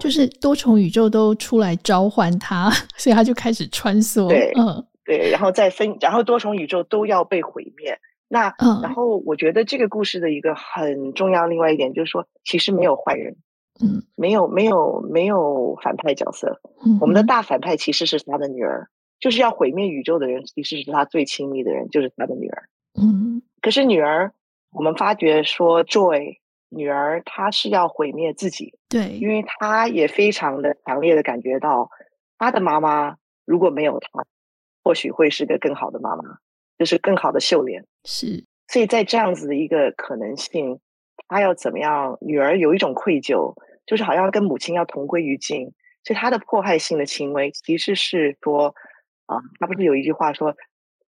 [0.00, 4.26] 就是多重宇宙都出来召唤他， 所以他就开始穿梭。
[4.30, 7.98] 对，嗯，对，然后再分，然后多重宇宙都要被毁灭。
[8.28, 13.36] 那，嗯，然后我觉得这个故事的一个很重要，另外一点就是说，其实没有坏人，
[13.84, 16.58] 嗯，没有，没有，没有反派角色。
[16.82, 18.88] 嗯，我们的大反派其实是他的女儿，
[19.20, 22.62] 就是要毁灭宇宙的人，其实是他最亲密的人，就是他的女儿。
[23.00, 24.32] 嗯，可是女儿，
[24.72, 26.38] 我们发觉说，Joy。
[26.70, 31.88] 女儿，她是要毁灭自己，对，因为她也非常的强烈的感觉到，
[32.36, 34.26] 她的妈妈如果没有她，
[34.84, 36.24] 或许会是个更好的妈妈，
[36.78, 37.86] 就是更好的秀莲。
[38.04, 40.78] 是，所以在这样子的一个可能性，
[41.26, 42.18] 她要怎么样？
[42.20, 43.54] 女儿有一种愧疚，
[43.86, 45.72] 就是好像跟母亲要同归于尽，
[46.04, 48.74] 所以她的迫害性的行为其实是说，
[49.24, 50.54] 啊，她不是有一句话说。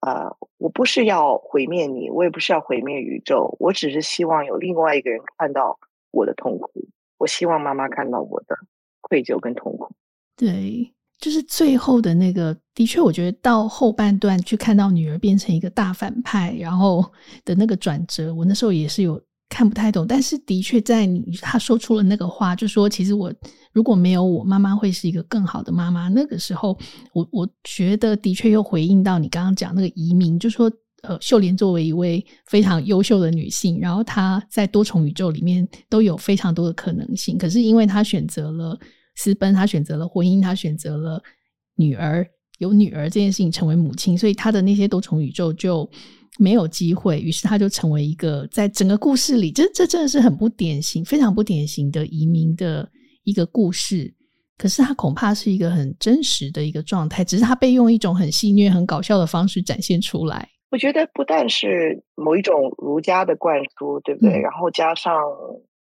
[0.01, 5.79] 呃，我不是要毁灭你，我也不是要毁灭宇宙，我只是希望有另外一个人看到
[6.11, 6.87] 我的痛苦。
[7.17, 8.55] 我希望妈妈看到我的
[9.01, 9.89] 愧疚跟痛苦。
[10.35, 17.03] 对，就是最后的那个，的确，我觉得到后半段去看到女儿变成一个大反派，然后
[17.43, 19.21] 的那个转折，我那时候也是有。
[19.57, 23.33] 看不太懂，但是的确在你他说出了那个话，就说其实我
[23.73, 26.09] 如果没有我妈妈，会是一个更好的妈妈。
[26.09, 26.77] 那个时候，
[27.11, 38.77] 我我觉得的确又回应到你刚刚讲那个移民，就说呃，秀莲作为一位非常优秀的女性，然后她在多重宇宙里面都有非常多的可能性，可是因为她选择了
[39.15, 41.19] 私奔，她选择了婚姻，她选择了
[41.77, 42.23] 女儿，
[42.59, 45.89] 有女儿这件事情成为母亲，所以她的那些多重宇宙就。
[46.37, 52.89] 没有机会，于是他就成为一个在整个故事里，这这真的是很不典型、非常不典型的移民的
[53.23, 54.13] 一个故事。
[54.57, 60.49] 可是他恐怕是一个很真实的一个状态，只是他被用一种很戏谑、很搞笑的方式展现出来。
[60.71, 64.39] 我觉得不但是某一种儒家的灌输，对不对？
[64.39, 65.13] 然后加上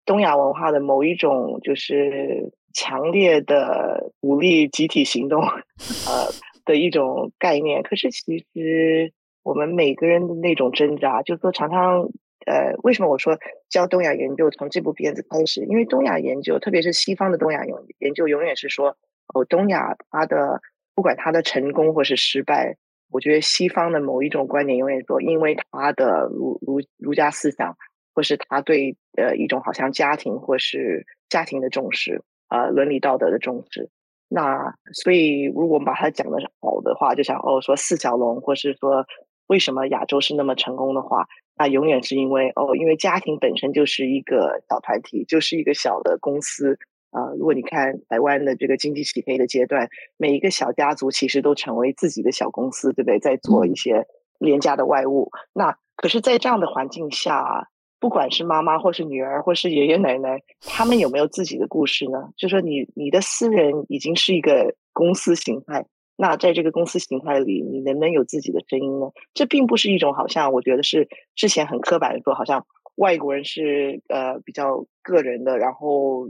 [0.05, 6.33] 东亚文化的某一种就是强烈的武力集体行动，呃
[6.65, 7.83] 的一种概念。
[7.83, 9.13] 可是其实。
[9.45, 12.09] 我们每个人的那种挣扎，就是说常常，
[12.47, 15.61] 呃，为什么我说教东亚研究从这部片子开始？
[15.67, 18.97] 因为东亚研究，特别是西方的东亚研研究，永远是说，
[19.35, 20.63] 哦，东亚它的
[20.95, 22.77] 不管它的成功或是失败，
[23.11, 27.77] 我觉得西方的某一种观点永远说，因为它的儒儒儒家思想，
[28.15, 33.91] 或是他对呃一种好像家庭或是家庭的重视，呃，伦理道德的重视。
[34.31, 39.05] 那所以如果我们把它讲的好的话，就像哦说四小龙，或是说。
[39.47, 41.27] 为什么亚洲是那么成功的话，
[41.57, 46.79] 那永远是因为哦，因为家庭本身就是一个小团体，就是一个小的公司，
[47.13, 53.19] 呃，如果你看台湾的这个经济起飞的阶段，每一个小家族其实都成为自己的小公司，对不对？
[53.19, 54.07] 在做一些
[54.39, 55.31] 廉价的外务。
[55.53, 57.69] 那可是，在这样的环境下，
[58.01, 62.31] 不管是妈妈或是女儿或是爷爷奶奶，他们有没有自己的故事呢？
[62.37, 65.87] 就说你你的私人已经是一个公司形态，
[66.17, 69.07] 那在这个公司形态里，你能不能有自己的声音呢？
[69.35, 76.29] 这并不是一种好像我觉得是之前很刻板的说，好像外国人是呃比较个人的，然后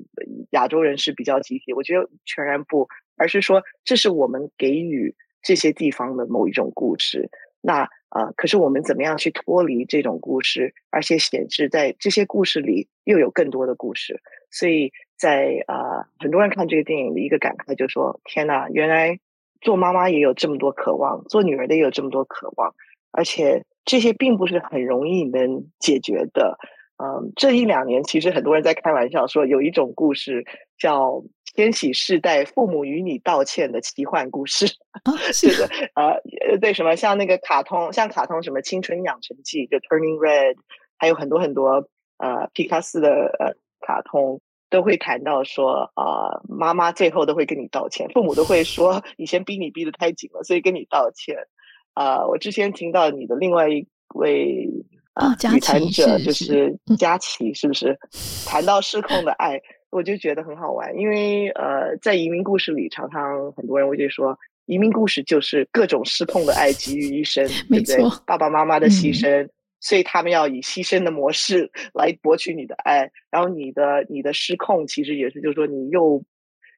[0.50, 1.72] 亚洲人是比较集体。
[1.74, 7.28] 我觉得全然不，而是说这是我们给予这些地方的某一种故事。
[7.60, 14.20] 那啊、呃，可是我们怎么样去脱离这种故事，而且显示在这些故事里又有更多的故事？
[14.50, 19.18] 所以在啊、呃，很多人看这个电影的一个感慨就是说：天哪，原来
[19.64, 22.72] 做妈妈也有这么多渴望，做女儿的也有这么多渴望，
[23.10, 26.56] 而且这些并不是很容易能解决的。
[26.98, 30.44] 嗯、呃，这一两年其实很多人在开玩笑说，有一种故事
[30.78, 31.24] 叫。
[31.56, 34.66] 千禧世代父母与你道歉的奇幻故事，
[35.04, 40.56] 哦、 是的，呃，对什么像那个卡通，像卡通什么青春养成记，就 Turning Red，
[40.98, 41.88] 还有很多很多
[42.18, 43.08] 呃皮卡斯的
[43.38, 43.54] 呃
[43.86, 44.40] 卡通
[44.70, 51.36] 都会谈到说啊、呃，妈妈最后都会跟你道歉，父母都会说 以前逼你逼得太紧了，所以跟你道歉。
[51.92, 54.68] 啊、呃，我之前听到你的另外一位
[55.12, 57.96] 啊女谈者就是佳琪，是不是
[58.46, 59.60] 谈到失控的爱？
[59.90, 64.36] 我就觉得很好玩，因为呃，在移民故事里，常常很多人会说，
[64.66, 67.98] 移民故事就是各种失控的爱集于一身，对不对？
[68.26, 69.50] 爸爸妈妈的牺牲，嗯，
[69.84, 76.24] 所以他们要以牺牲的模式来博取你的爱，然后你的你的失控其实也是，就是说你又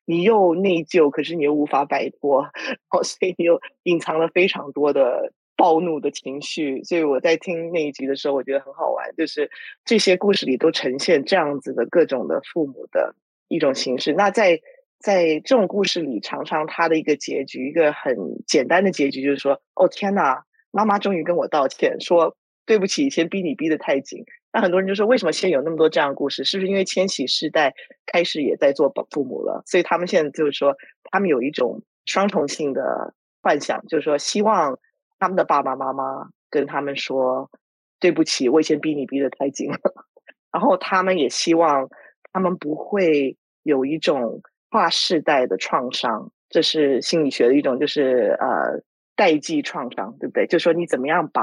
[0.04, 5.32] 你又内疚，可是你又无法摆脱，然后所以你又隐藏了非常多的。
[5.58, 9.50] 暴怒的情绪，所以我在听那一集的时候，我觉得很好玩，就是
[9.86, 13.14] 这些故事里都呈现这样子的各种的父母的
[13.48, 14.12] 一种形式。
[14.12, 14.60] 那在
[14.98, 18.14] 在这种故事里，常常他的一个结局，一个很
[18.46, 22.36] 简单的结局，就是说：“哦天哪，妈妈终于跟我道歉，说
[22.66, 26.44] 对不起，以前逼你逼得太紧。”那很多人就说：“为什么现在有那么多这样的故事？
[26.44, 27.72] 是不是因为千禧世代
[28.04, 29.62] 开始也在做父母了？
[29.66, 30.76] 所以他们现在就是说，
[31.10, 34.78] 他们有一种双重性的幻想，就是说希望。”
[35.18, 37.50] 他们的爸爸妈妈跟他们说
[37.98, 39.78] ：“对不起，我以前逼你逼得太紧了。
[40.52, 41.88] ”然后他们也希望
[42.34, 48.82] 他们不会有一种跨世代的创伤，这是心理学的一种，就是呃
[49.14, 50.46] 代际创伤，对不对？
[50.46, 51.40] 就是说你怎么样把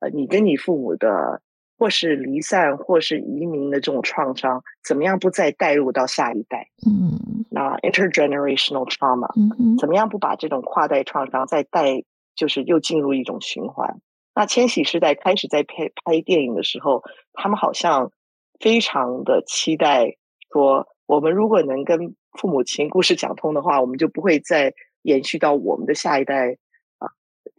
[0.00, 1.40] 呃你跟你父母的
[1.78, 6.68] 或是离散或是移民的这种创伤，怎么样不再带入到下一代？
[6.86, 12.02] 嗯，那 intergenerational trauma，嗯，怎么样不把这种跨代创伤再带？
[12.34, 14.00] 就是又进入一种循环。
[14.32, 18.12] 那千禧时代开始在拍拍电影的时候，他们好像
[18.60, 20.16] 非常的期待
[20.52, 24.72] 说，我们如果能跟父母亲故事讲通的话，我们就不会再
[25.02, 26.56] 延续到我们的下一代
[26.98, 27.10] 啊，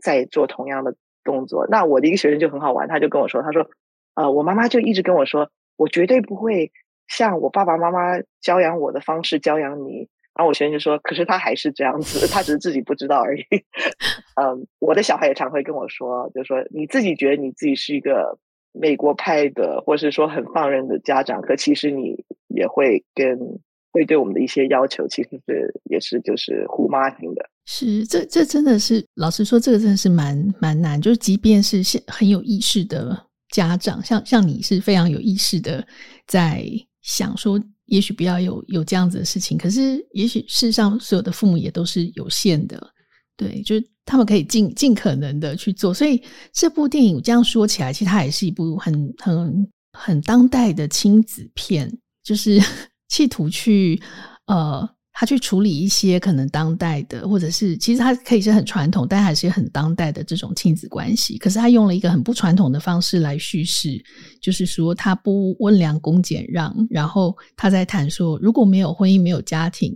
[0.02, 1.68] 再做同样的动作。
[1.68, 3.70] 那我的一个学生就很好玩，他就跟我说，他说，
[4.16, 6.72] 呃，我妈妈就一直跟我说，我绝对不会
[7.08, 10.08] 像我爸爸妈妈教养我的方式教养你。
[10.36, 13.44] 然后我学生就说：“可是他还是这样子，他只是自己不知道而已。
[14.40, 18.38] ”嗯，我的小孩也常会跟我说，就说你自己觉得你自己是一个
[18.72, 23.38] 美国派的，或是说很放任的家长，可其实你也会跟
[23.92, 27.50] 会对我们的一些要求，其实是也是就是虎妈型的。
[27.66, 31.02] 是，这这真的是老实说，这个真的是蛮蛮难。
[31.02, 35.86] 就是即便是现很有意识的家长，像像你是非常有意识的
[36.28, 36.66] 在
[37.02, 37.60] 想说。
[37.92, 42.80] 也许不要有有这样子的事情，可是也许世上所有的父母也都是有限的，
[43.36, 45.92] 对，就是他们可以尽尽可能的去做。
[45.92, 46.22] 所以
[46.54, 51.92] 这部电影这样说起来，其实它也是一部很很很当代的亲子片，
[52.24, 52.62] 就是
[53.10, 54.02] 企图去
[54.46, 54.90] 呃。
[55.12, 61.38] 他去处理一些可能当代的，或者是其实他可以是很传统，但还是很当代的这种亲子关系。
[61.38, 64.02] 可是他用了一个很不传统的方式来叙事，
[64.42, 69.94] 就是说他不温良恭俭让，然后他在谈说，如果没有婚姻、没有家庭，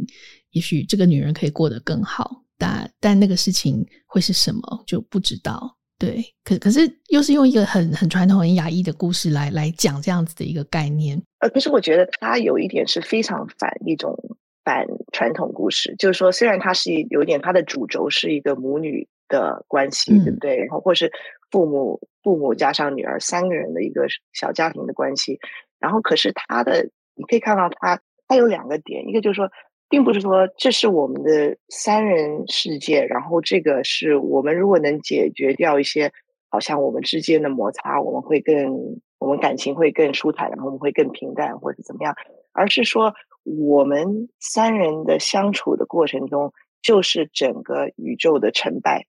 [0.51, 2.43] 也许这个女人可以过得更好。
[2.57, 5.77] 但但那个事情会是什么就不知道。
[6.05, 11.21] 对，可可是又是用一个很很传统、很压抑的故事来来讲这样子的一个概念。
[11.39, 14.17] 呃，可是我觉得它有一点是非常反一种。
[14.65, 20.55] 反传统故事，就是说，虽然它是有点，它的主轴是一个母女的关系，嗯、对不对？
[20.55, 21.11] 然后或是
[21.51, 25.37] 父母父母加上女儿三个人的一个小家庭的关系，
[25.81, 29.51] 然后可是它的，你可以看到它，它有两个点，一个就是说，
[29.93, 36.11] 并不是说这是我们的三人世界，然后这个是我们如果能解决掉一些
[36.49, 42.15] 好像我们之间的摩擦，我们会更我们感情会更舒坦，然后我们会更平淡或者怎么样，
[42.53, 43.13] 而是说。
[43.45, 49.05] 我们三人的相处的过程中，就是整个宇宙的成败。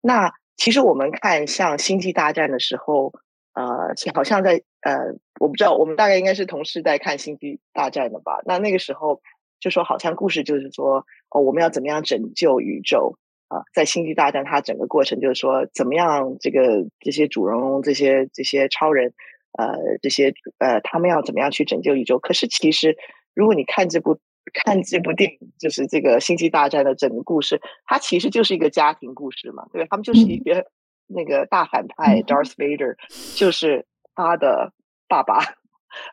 [0.00, 3.12] 那其实我们看像《星际大战》的时候，
[3.52, 4.96] 呃，好像在呃，
[5.38, 8.40] 我不知道，我们大概应该是同时在看《星际大战》的吧？
[8.46, 9.20] 那那个时候
[9.60, 13.58] 就说，好像故事就是说，哦，我们要怎么样拯救宇宙啊？
[13.58, 19.12] 呃，在《星际大战》，它整个过程就是说，怎么样这个这些主人公、这些这些超人，
[19.58, 22.18] 呃，这些呃，他们要怎么样去拯救宇宙？
[22.18, 22.96] 可是其实，
[23.34, 24.18] 如果你看这部
[24.52, 29.88] 看这部电影，就是这个《星际大战》的整个故事，它其实就是一个家庭故事嘛，对吧？
[29.90, 30.64] 他们就是一个。
[31.08, 32.96] 那个大反派 Darth Vader
[33.36, 33.86] 就是
[34.16, 34.72] 他的
[35.06, 35.38] 爸爸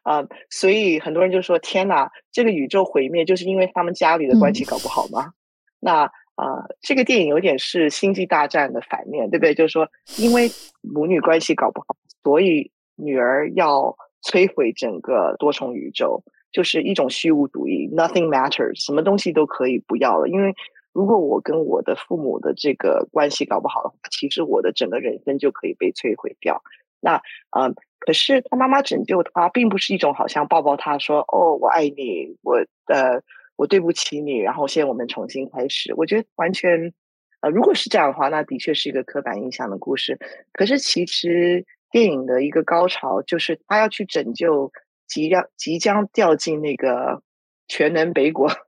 [0.04, 5.34] 啊、呃，所以很多人就说：“天哪，这个宇宙毁灭就是因为他们家里的关系搞不好吗？”嗯、
[5.80, 9.54] 那啊、呃，这个电影有点是《星际大战》的反面，对不对？
[9.54, 10.50] 就是说，因为
[10.82, 20.54] 母女关系搞不好，所以女儿要摧毁整个多重宇宙，就是一种虚无主义，Nothing matters，什么东西都可以不要了，因为。
[20.96, 26.62] 如果我跟我的父母的这个关系搞不好的话，其实我的整个人生就可以被摧毁掉。
[27.00, 27.16] 那
[27.50, 27.76] 嗯、呃，
[28.06, 33.22] 可是他妈妈拯救他，并不是一种好像抱抱他说：“哦，我爱你，我呃，
[33.56, 35.94] 我对不起你。”然后现在我们重新开始。
[35.96, 36.94] 我觉得完全
[37.42, 40.20] 呃，如果是这样的话，那的确是一个刻板印象的故事。
[40.52, 44.72] 可是其实电影的一个高潮就是他要去拯救
[45.08, 47.22] 即将即将掉进那个
[47.68, 48.50] 全能北国。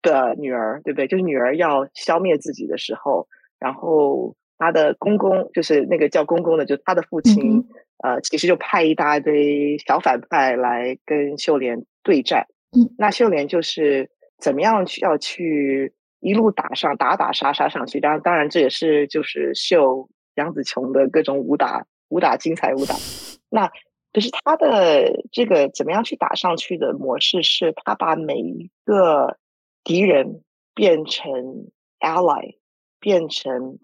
[0.00, 1.06] 的女儿，对不对？
[1.06, 3.28] 就是女儿要消灭自己的时候，
[3.58, 7.64] 然后他的公公，就是那个叫公公的，就他的父亲，嗯、
[8.02, 12.46] 呃，其实就派一大堆小反派来跟秀莲对战。
[12.72, 18.00] 嗯，那秀莲就是怎么样去要去一路打上，打打杀杀上去。
[18.00, 22.94] 当然，当然这也是就是秀杨紫琼的各种武打，武打精彩武打。
[23.50, 23.70] 那
[24.12, 29.38] 可是他的这个怎么样去打上去的模式，是他把每一个。
[29.86, 30.40] 敌人
[30.74, 31.30] 变成
[32.00, 32.56] ally，
[33.00, 33.78] 变成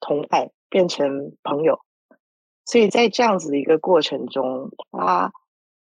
[0.00, 1.80] 同派，变成朋友，
[2.66, 5.32] 所以在这样子的一个过程中，他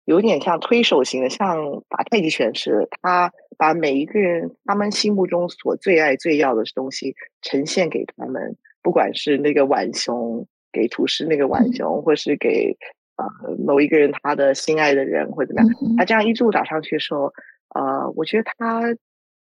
[0.05, 2.89] 有点像推手型的，像打太极拳似的。
[3.03, 12.77] 他把每一个人他们心目中所最爱最要的东西呈现给他们，不管是那个浣熊给厨师那个浣熊，或是给
[13.17, 13.27] 呃
[13.59, 17.33] 某一个人他的心爱的人，或者怎么样，他这样一路打上去的时候，
[17.75, 18.97] 呃，我觉得他。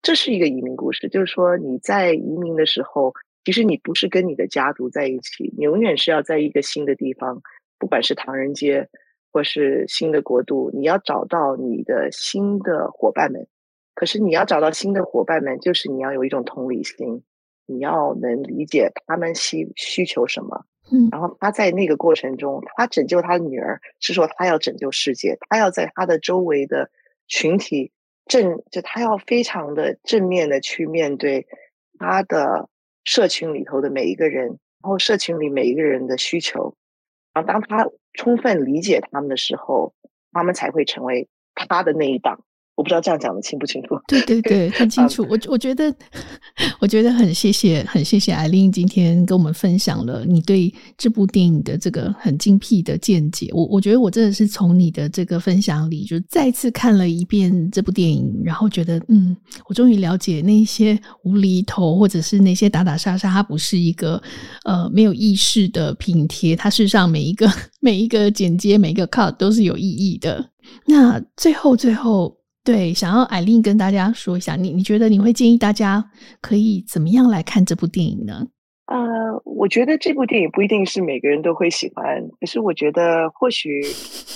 [0.03, 3.13] 这是一个移民故事，就是说你在移民的时候，
[3.43, 7.41] 其实你不是跟你的家族在一起，你永远是要在一个新的地方，
[7.79, 8.89] 不管是唐人街
[9.31, 13.47] 或是新的国度，你要找到你的新的伙伴们。
[13.93, 17.23] 可是你要找到新的伙伴们，就是你要有一种同理心，
[17.65, 20.65] 你要能理解他们需需求什么。
[20.91, 26.89] 嗯，然后他在那个过程中，他拯救他的女儿，是说他要拯救世界，他要在他的周围的
[27.27, 27.91] 群体。
[28.27, 31.47] 正就他要非常的正面的去面对
[31.97, 32.69] 他的
[33.03, 36.75] 社群里头的每一个人，然后社群里每一个人的需求，
[37.33, 39.93] 然后当他充分理解他们的时候，
[40.31, 42.43] 他们才会成为他的那一档。
[42.81, 43.89] 我不知道这样讲的清不清楚？
[44.07, 45.21] 对对对，很清楚。
[45.29, 45.93] 我我觉得，
[46.79, 53.51] 我觉得很谢谢，很谢谢 Aileen 今天跟我们分享了你对这部电影的这个很精辟的见解。
[53.53, 64.19] 我我觉得我真的是从你的这个分享里，就再次看了一遍这部电影，然后觉得，嗯，我终于了解那些无厘头或者是那些打打杀杀，它不是一个
[64.65, 67.47] 呃没有意识的拼贴，它事实上每一个
[67.79, 70.49] 每一个剪接每一个 cut 都是有意义的。
[70.87, 72.35] 那最后最后。
[72.63, 78.47] 对，想要 Aileen 跟大家说一下，你你觉得你会建议大家可以怎么样来看这部电影呢？
[78.85, 78.97] 呃，
[79.45, 83.81] 我觉得这部电影不一定是每个人都会喜欢，可是我觉得或许，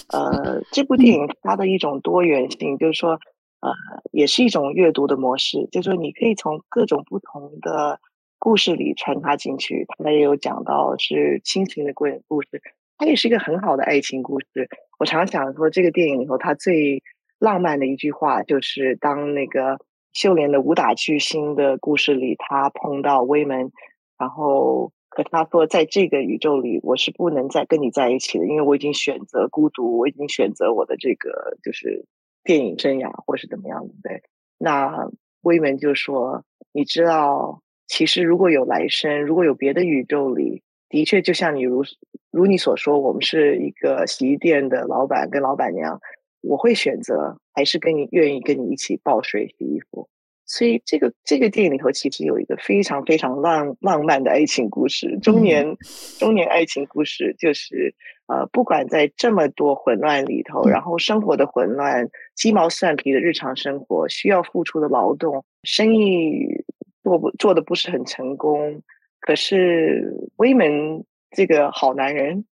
[0.09, 3.11] 呃，这部电影它的一种多元性，就是说，
[3.59, 3.71] 呃，
[4.11, 7.99] 也是一种阅读的模式，就是说你可以从各种不同的
[8.39, 9.85] 故事里穿插进去。
[10.03, 12.61] 它也有讲到是亲情的故故事，
[12.97, 14.67] 它也是一个很好的爱情故事。
[14.97, 17.03] 我常常想说，这个电影里头它最
[17.39, 19.77] 浪漫的一句话就是，当那个
[20.13, 23.71] 秀莲的武打巨星的故事里，他碰到威门，
[24.17, 32.05] 然后和他说，在这个宇宙里，我是不能再跟你在一起的，因为我已经选择孤独，我已经选择我的这个就是
[32.43, 33.93] 电影生涯，或是怎么样的。
[34.01, 34.23] 对，
[34.57, 35.09] 那
[35.41, 41.83] 威门就说：“你知道，其实如果有来生，如果有别的宇宙里，的确就像你如
[42.31, 45.99] 如你所说，我们是一个洗衣店的老板跟老板娘。”
[46.47, 50.07] 我会选择还是跟你愿意跟你一起抱睡洗衣服，
[50.45, 55.77] 所以这个这个电影里头其实有一个非常非常浪浪漫的爱情故事，中年、嗯、
[56.19, 57.93] 中年爱情故事，就是
[58.27, 66.63] 呃，不管在这么多混乱里头，然后生活的混乱、鸡毛蒜皮的日常生活，需要付出的劳动，生意
[67.03, 68.81] 做不做的不是很成功，
[69.19, 72.45] 可是威门这个好男人，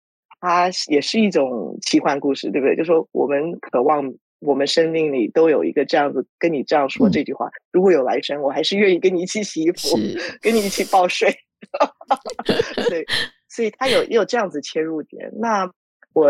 [0.43, 2.75] 他也是一种奇幻故事，对不对？
[2.75, 4.13] 就说我们渴望。
[4.45, 9.97] 我们生命里都有一个这样子跟你这样说这句话：嗯、如果有来生，我还是愿意跟你一起洗衣服，
[10.41, 11.33] 跟你一起报税。
[12.89, 13.05] 对，
[13.47, 15.31] 所以他有也有这样子切入点。
[15.39, 15.71] 那
[16.11, 16.29] 我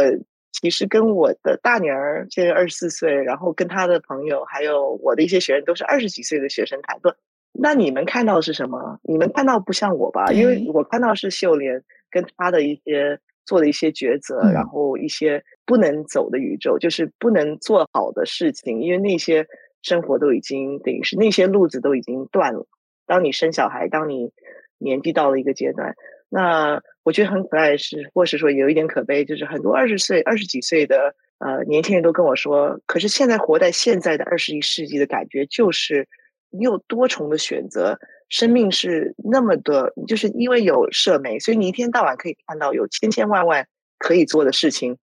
[0.52, 7.16] 其实跟我的大女儿现在二十四岁，然后跟她的朋友还有我的一些学生都是二十几岁的学生谈论。
[7.52, 9.00] 那你们看到的是什么？
[9.02, 10.32] 你们看到不像我吧？
[10.32, 15.44] 因为我看到是秀莲跟她的一些做的一些抉择，嗯、然后一些。
[15.66, 19.48] 不能走的宇宙，就是不能做好的事情，因为那些
[19.82, 22.68] 生活都已经等于是那些路子都已经断了。
[23.06, 24.34] 当你生小孩，当你
[24.78, 25.96] 年纪到了一个阶段，
[26.28, 36.06] 那我觉得很可爱是，或是说有一点可悲，就是很多二十岁、二十几岁的呃年轻人都跟我说，可是现在活在现在的二十一世纪的感觉，就是
[36.50, 37.98] 你有多重的选择，
[38.34, 43.68] 生命是那么的，就是因为有社媒，所以你一天到晚可以看到有千千万万
[44.00, 44.98] 可以做的事情。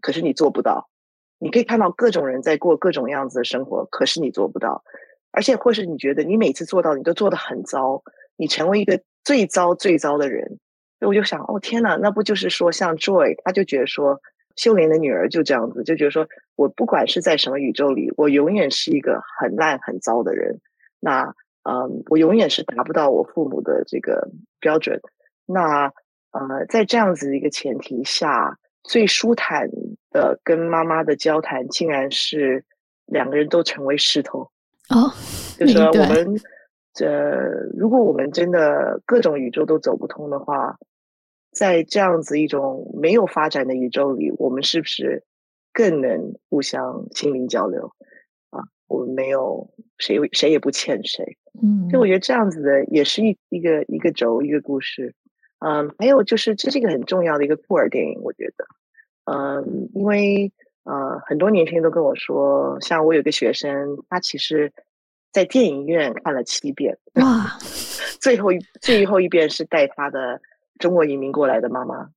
[0.00, 0.88] 可是你做不到，
[1.38, 4.82] 你可以看到各种人在过各种样子的生活，可是你做不到，
[5.30, 8.02] 而且或是你觉得你每次做到，你都做得很糟，
[8.36, 10.58] 你成为一个最糟最糟的人。
[10.98, 14.20] 所以我就想，哦天哪，那不就是说像 Joy，他就觉得说
[14.56, 16.26] 秀莲的女儿就这样子，就觉得说
[16.56, 20.58] 我不管是在什么宇宙里，我永远是一个很烂很糟的人。
[20.98, 25.00] 那嗯，我永远是达不到我父母的这个标准。
[25.46, 25.92] 那
[26.30, 28.58] 呃，在这样子的一个前提下。
[28.84, 29.70] 最舒坦
[30.10, 32.64] 的跟妈妈的交谈，竟然是
[33.06, 34.50] 两个人都成为石头
[34.88, 35.08] 哦。
[35.56, 36.34] 就是说，我们
[36.92, 37.06] 这
[37.78, 40.78] 如果我们真的各种宇宙都走不通的话，
[41.52, 45.22] 在这样子一种没有发展的宇宙里，我们是不是
[45.72, 47.92] 更能互相心灵交流
[48.50, 48.64] 啊？
[48.88, 55.14] 我们没有谁谁也不欠谁，嗯，所以我觉得这样子的也是一一个一个轴一个故事。
[55.64, 58.66] 嗯，还有就是，这是一个很重要的一个酷儿电影，我觉得，
[59.26, 60.50] 嗯，因为
[60.82, 64.72] 呃，很多年轻人都跟我说，像我有个学生，他其实，
[65.30, 67.58] 在电影院看了七遍，哇，
[68.20, 70.40] 最后一最后一遍是带他的
[70.80, 72.10] 中国移民过来的妈妈，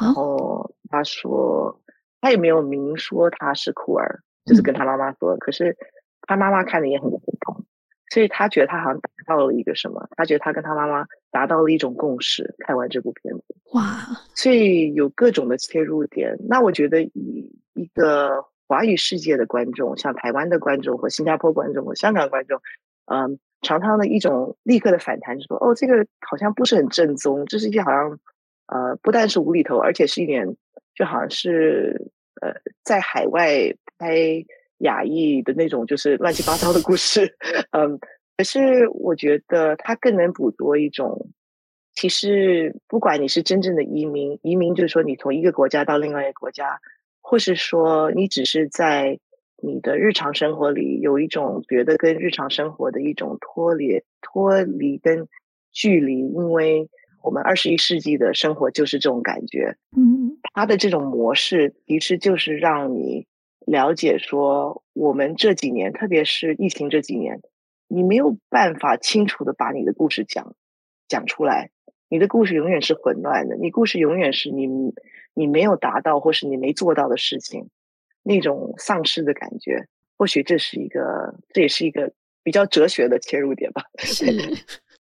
[0.00, 1.80] 然后他说，
[2.20, 5.76] 他也没有明说他是酷儿，就是跟他妈妈说，可是
[6.22, 7.37] 他妈妈看的也很认同。
[8.10, 10.08] 所以他觉得他好像达到了一个什么？
[10.16, 12.54] 他觉得他跟他妈妈达到了一种共识。
[12.58, 13.44] 看完这部片子，
[13.74, 13.82] 哇！
[14.34, 16.36] 所以有各种的切入点。
[16.48, 22.60] 那我觉得以一个华语世界的观众，像台湾的观众和新加坡观众和香港观众，
[23.06, 28.18] 嗯，常常的一种立刻的反弹，就说：“哦，这个好像不是很正宗，这是一件好像
[28.66, 30.56] 呃，不但是无厘头，而且是一点
[30.94, 32.54] 就好像是呃，
[32.84, 34.44] 在海外拍。”
[34.78, 37.36] 亚裔的那种就是乱七八糟的故事，
[37.72, 37.98] 嗯，
[38.36, 41.30] 可是我觉得它更能捕捉一种，
[41.94, 46.80] 其实不管你是真正的移民，移民就是说你从一个国家到另外一个国家，
[47.20, 49.18] 或是说你只是在
[49.60, 55.26] 你的日常生活里有一种觉得跟日常生活的一种脱离、脱离跟
[55.72, 56.88] 距离，因为
[57.22, 63.26] 我们二十一世纪的生活就是这种感觉，嗯，它的这种模式其实就是让你。
[63.68, 67.40] 了解说，我们这几年，特别是疫情这几年，
[67.86, 70.56] 你没有办法清楚的把你的故事讲
[71.06, 71.70] 讲出来，
[72.08, 74.66] 你的故事永远是混乱的，你故事永远是你
[75.34, 77.68] 你没有达到或是你没做到的事情，
[78.22, 82.12] 那种丧失的感觉，或许这是一个，这也是一个
[82.42, 83.82] 比较哲学的切入点吧。
[84.00, 84.24] 是。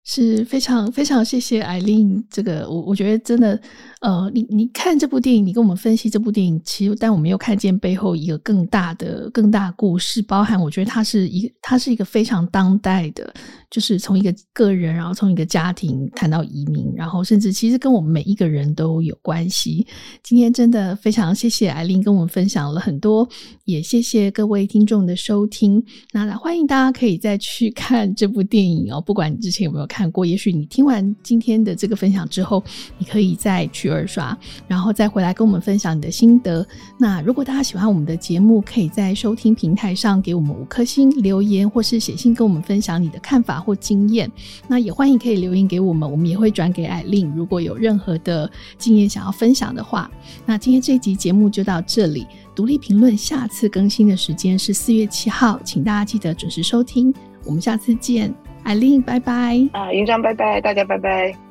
[0.08, 3.60] 是非常非常谢谢艾琳这个我我觉得真的，
[4.00, 13.34] 呃，你你看这部电影，你跟我们分析这部电影，其实但我们又看见背后一个更大的更大故事，包含我觉得它是一它是一个非常当代的，
[13.68, 19.84] 就是从一个个人，然后从一个家庭谈到移民，然后甚至其实跟我们每一个人都有关系。
[20.22, 23.28] 今天真的非常谢谢艾琳跟我们分享了很多，
[23.64, 25.84] 也谢谢各位听众的收听。
[26.12, 29.95] 那来欢迎大家可以再去看这部电影哦，不管你之前有没有看。
[29.96, 32.62] 看过，也许你听完今天的这个分享之后，
[32.98, 34.36] 你可以再去二刷，
[34.68, 36.66] 然后再回来跟我们分享你的心得。
[36.98, 44.30] 那如果大家喜欢我们的节目，可以在收听平台上给我们五颗星留言，或是写信跟我们分享你的看法或经验。
[44.68, 47.34] 那也欢迎可以留言给我们，我们也会转给 Aileen。
[47.34, 50.10] 如果有任何的经验想要分享的话，
[50.44, 52.26] 那今天这一集节目就到这里。
[52.54, 57.14] 独立评论下次更新的时间是四月七号，请大家记得准时收听。
[57.44, 58.34] 我们下次见，
[58.66, 59.56] 艾琳，拜拜。
[59.70, 61.45] 啊，云章，拜拜，大家拜拜。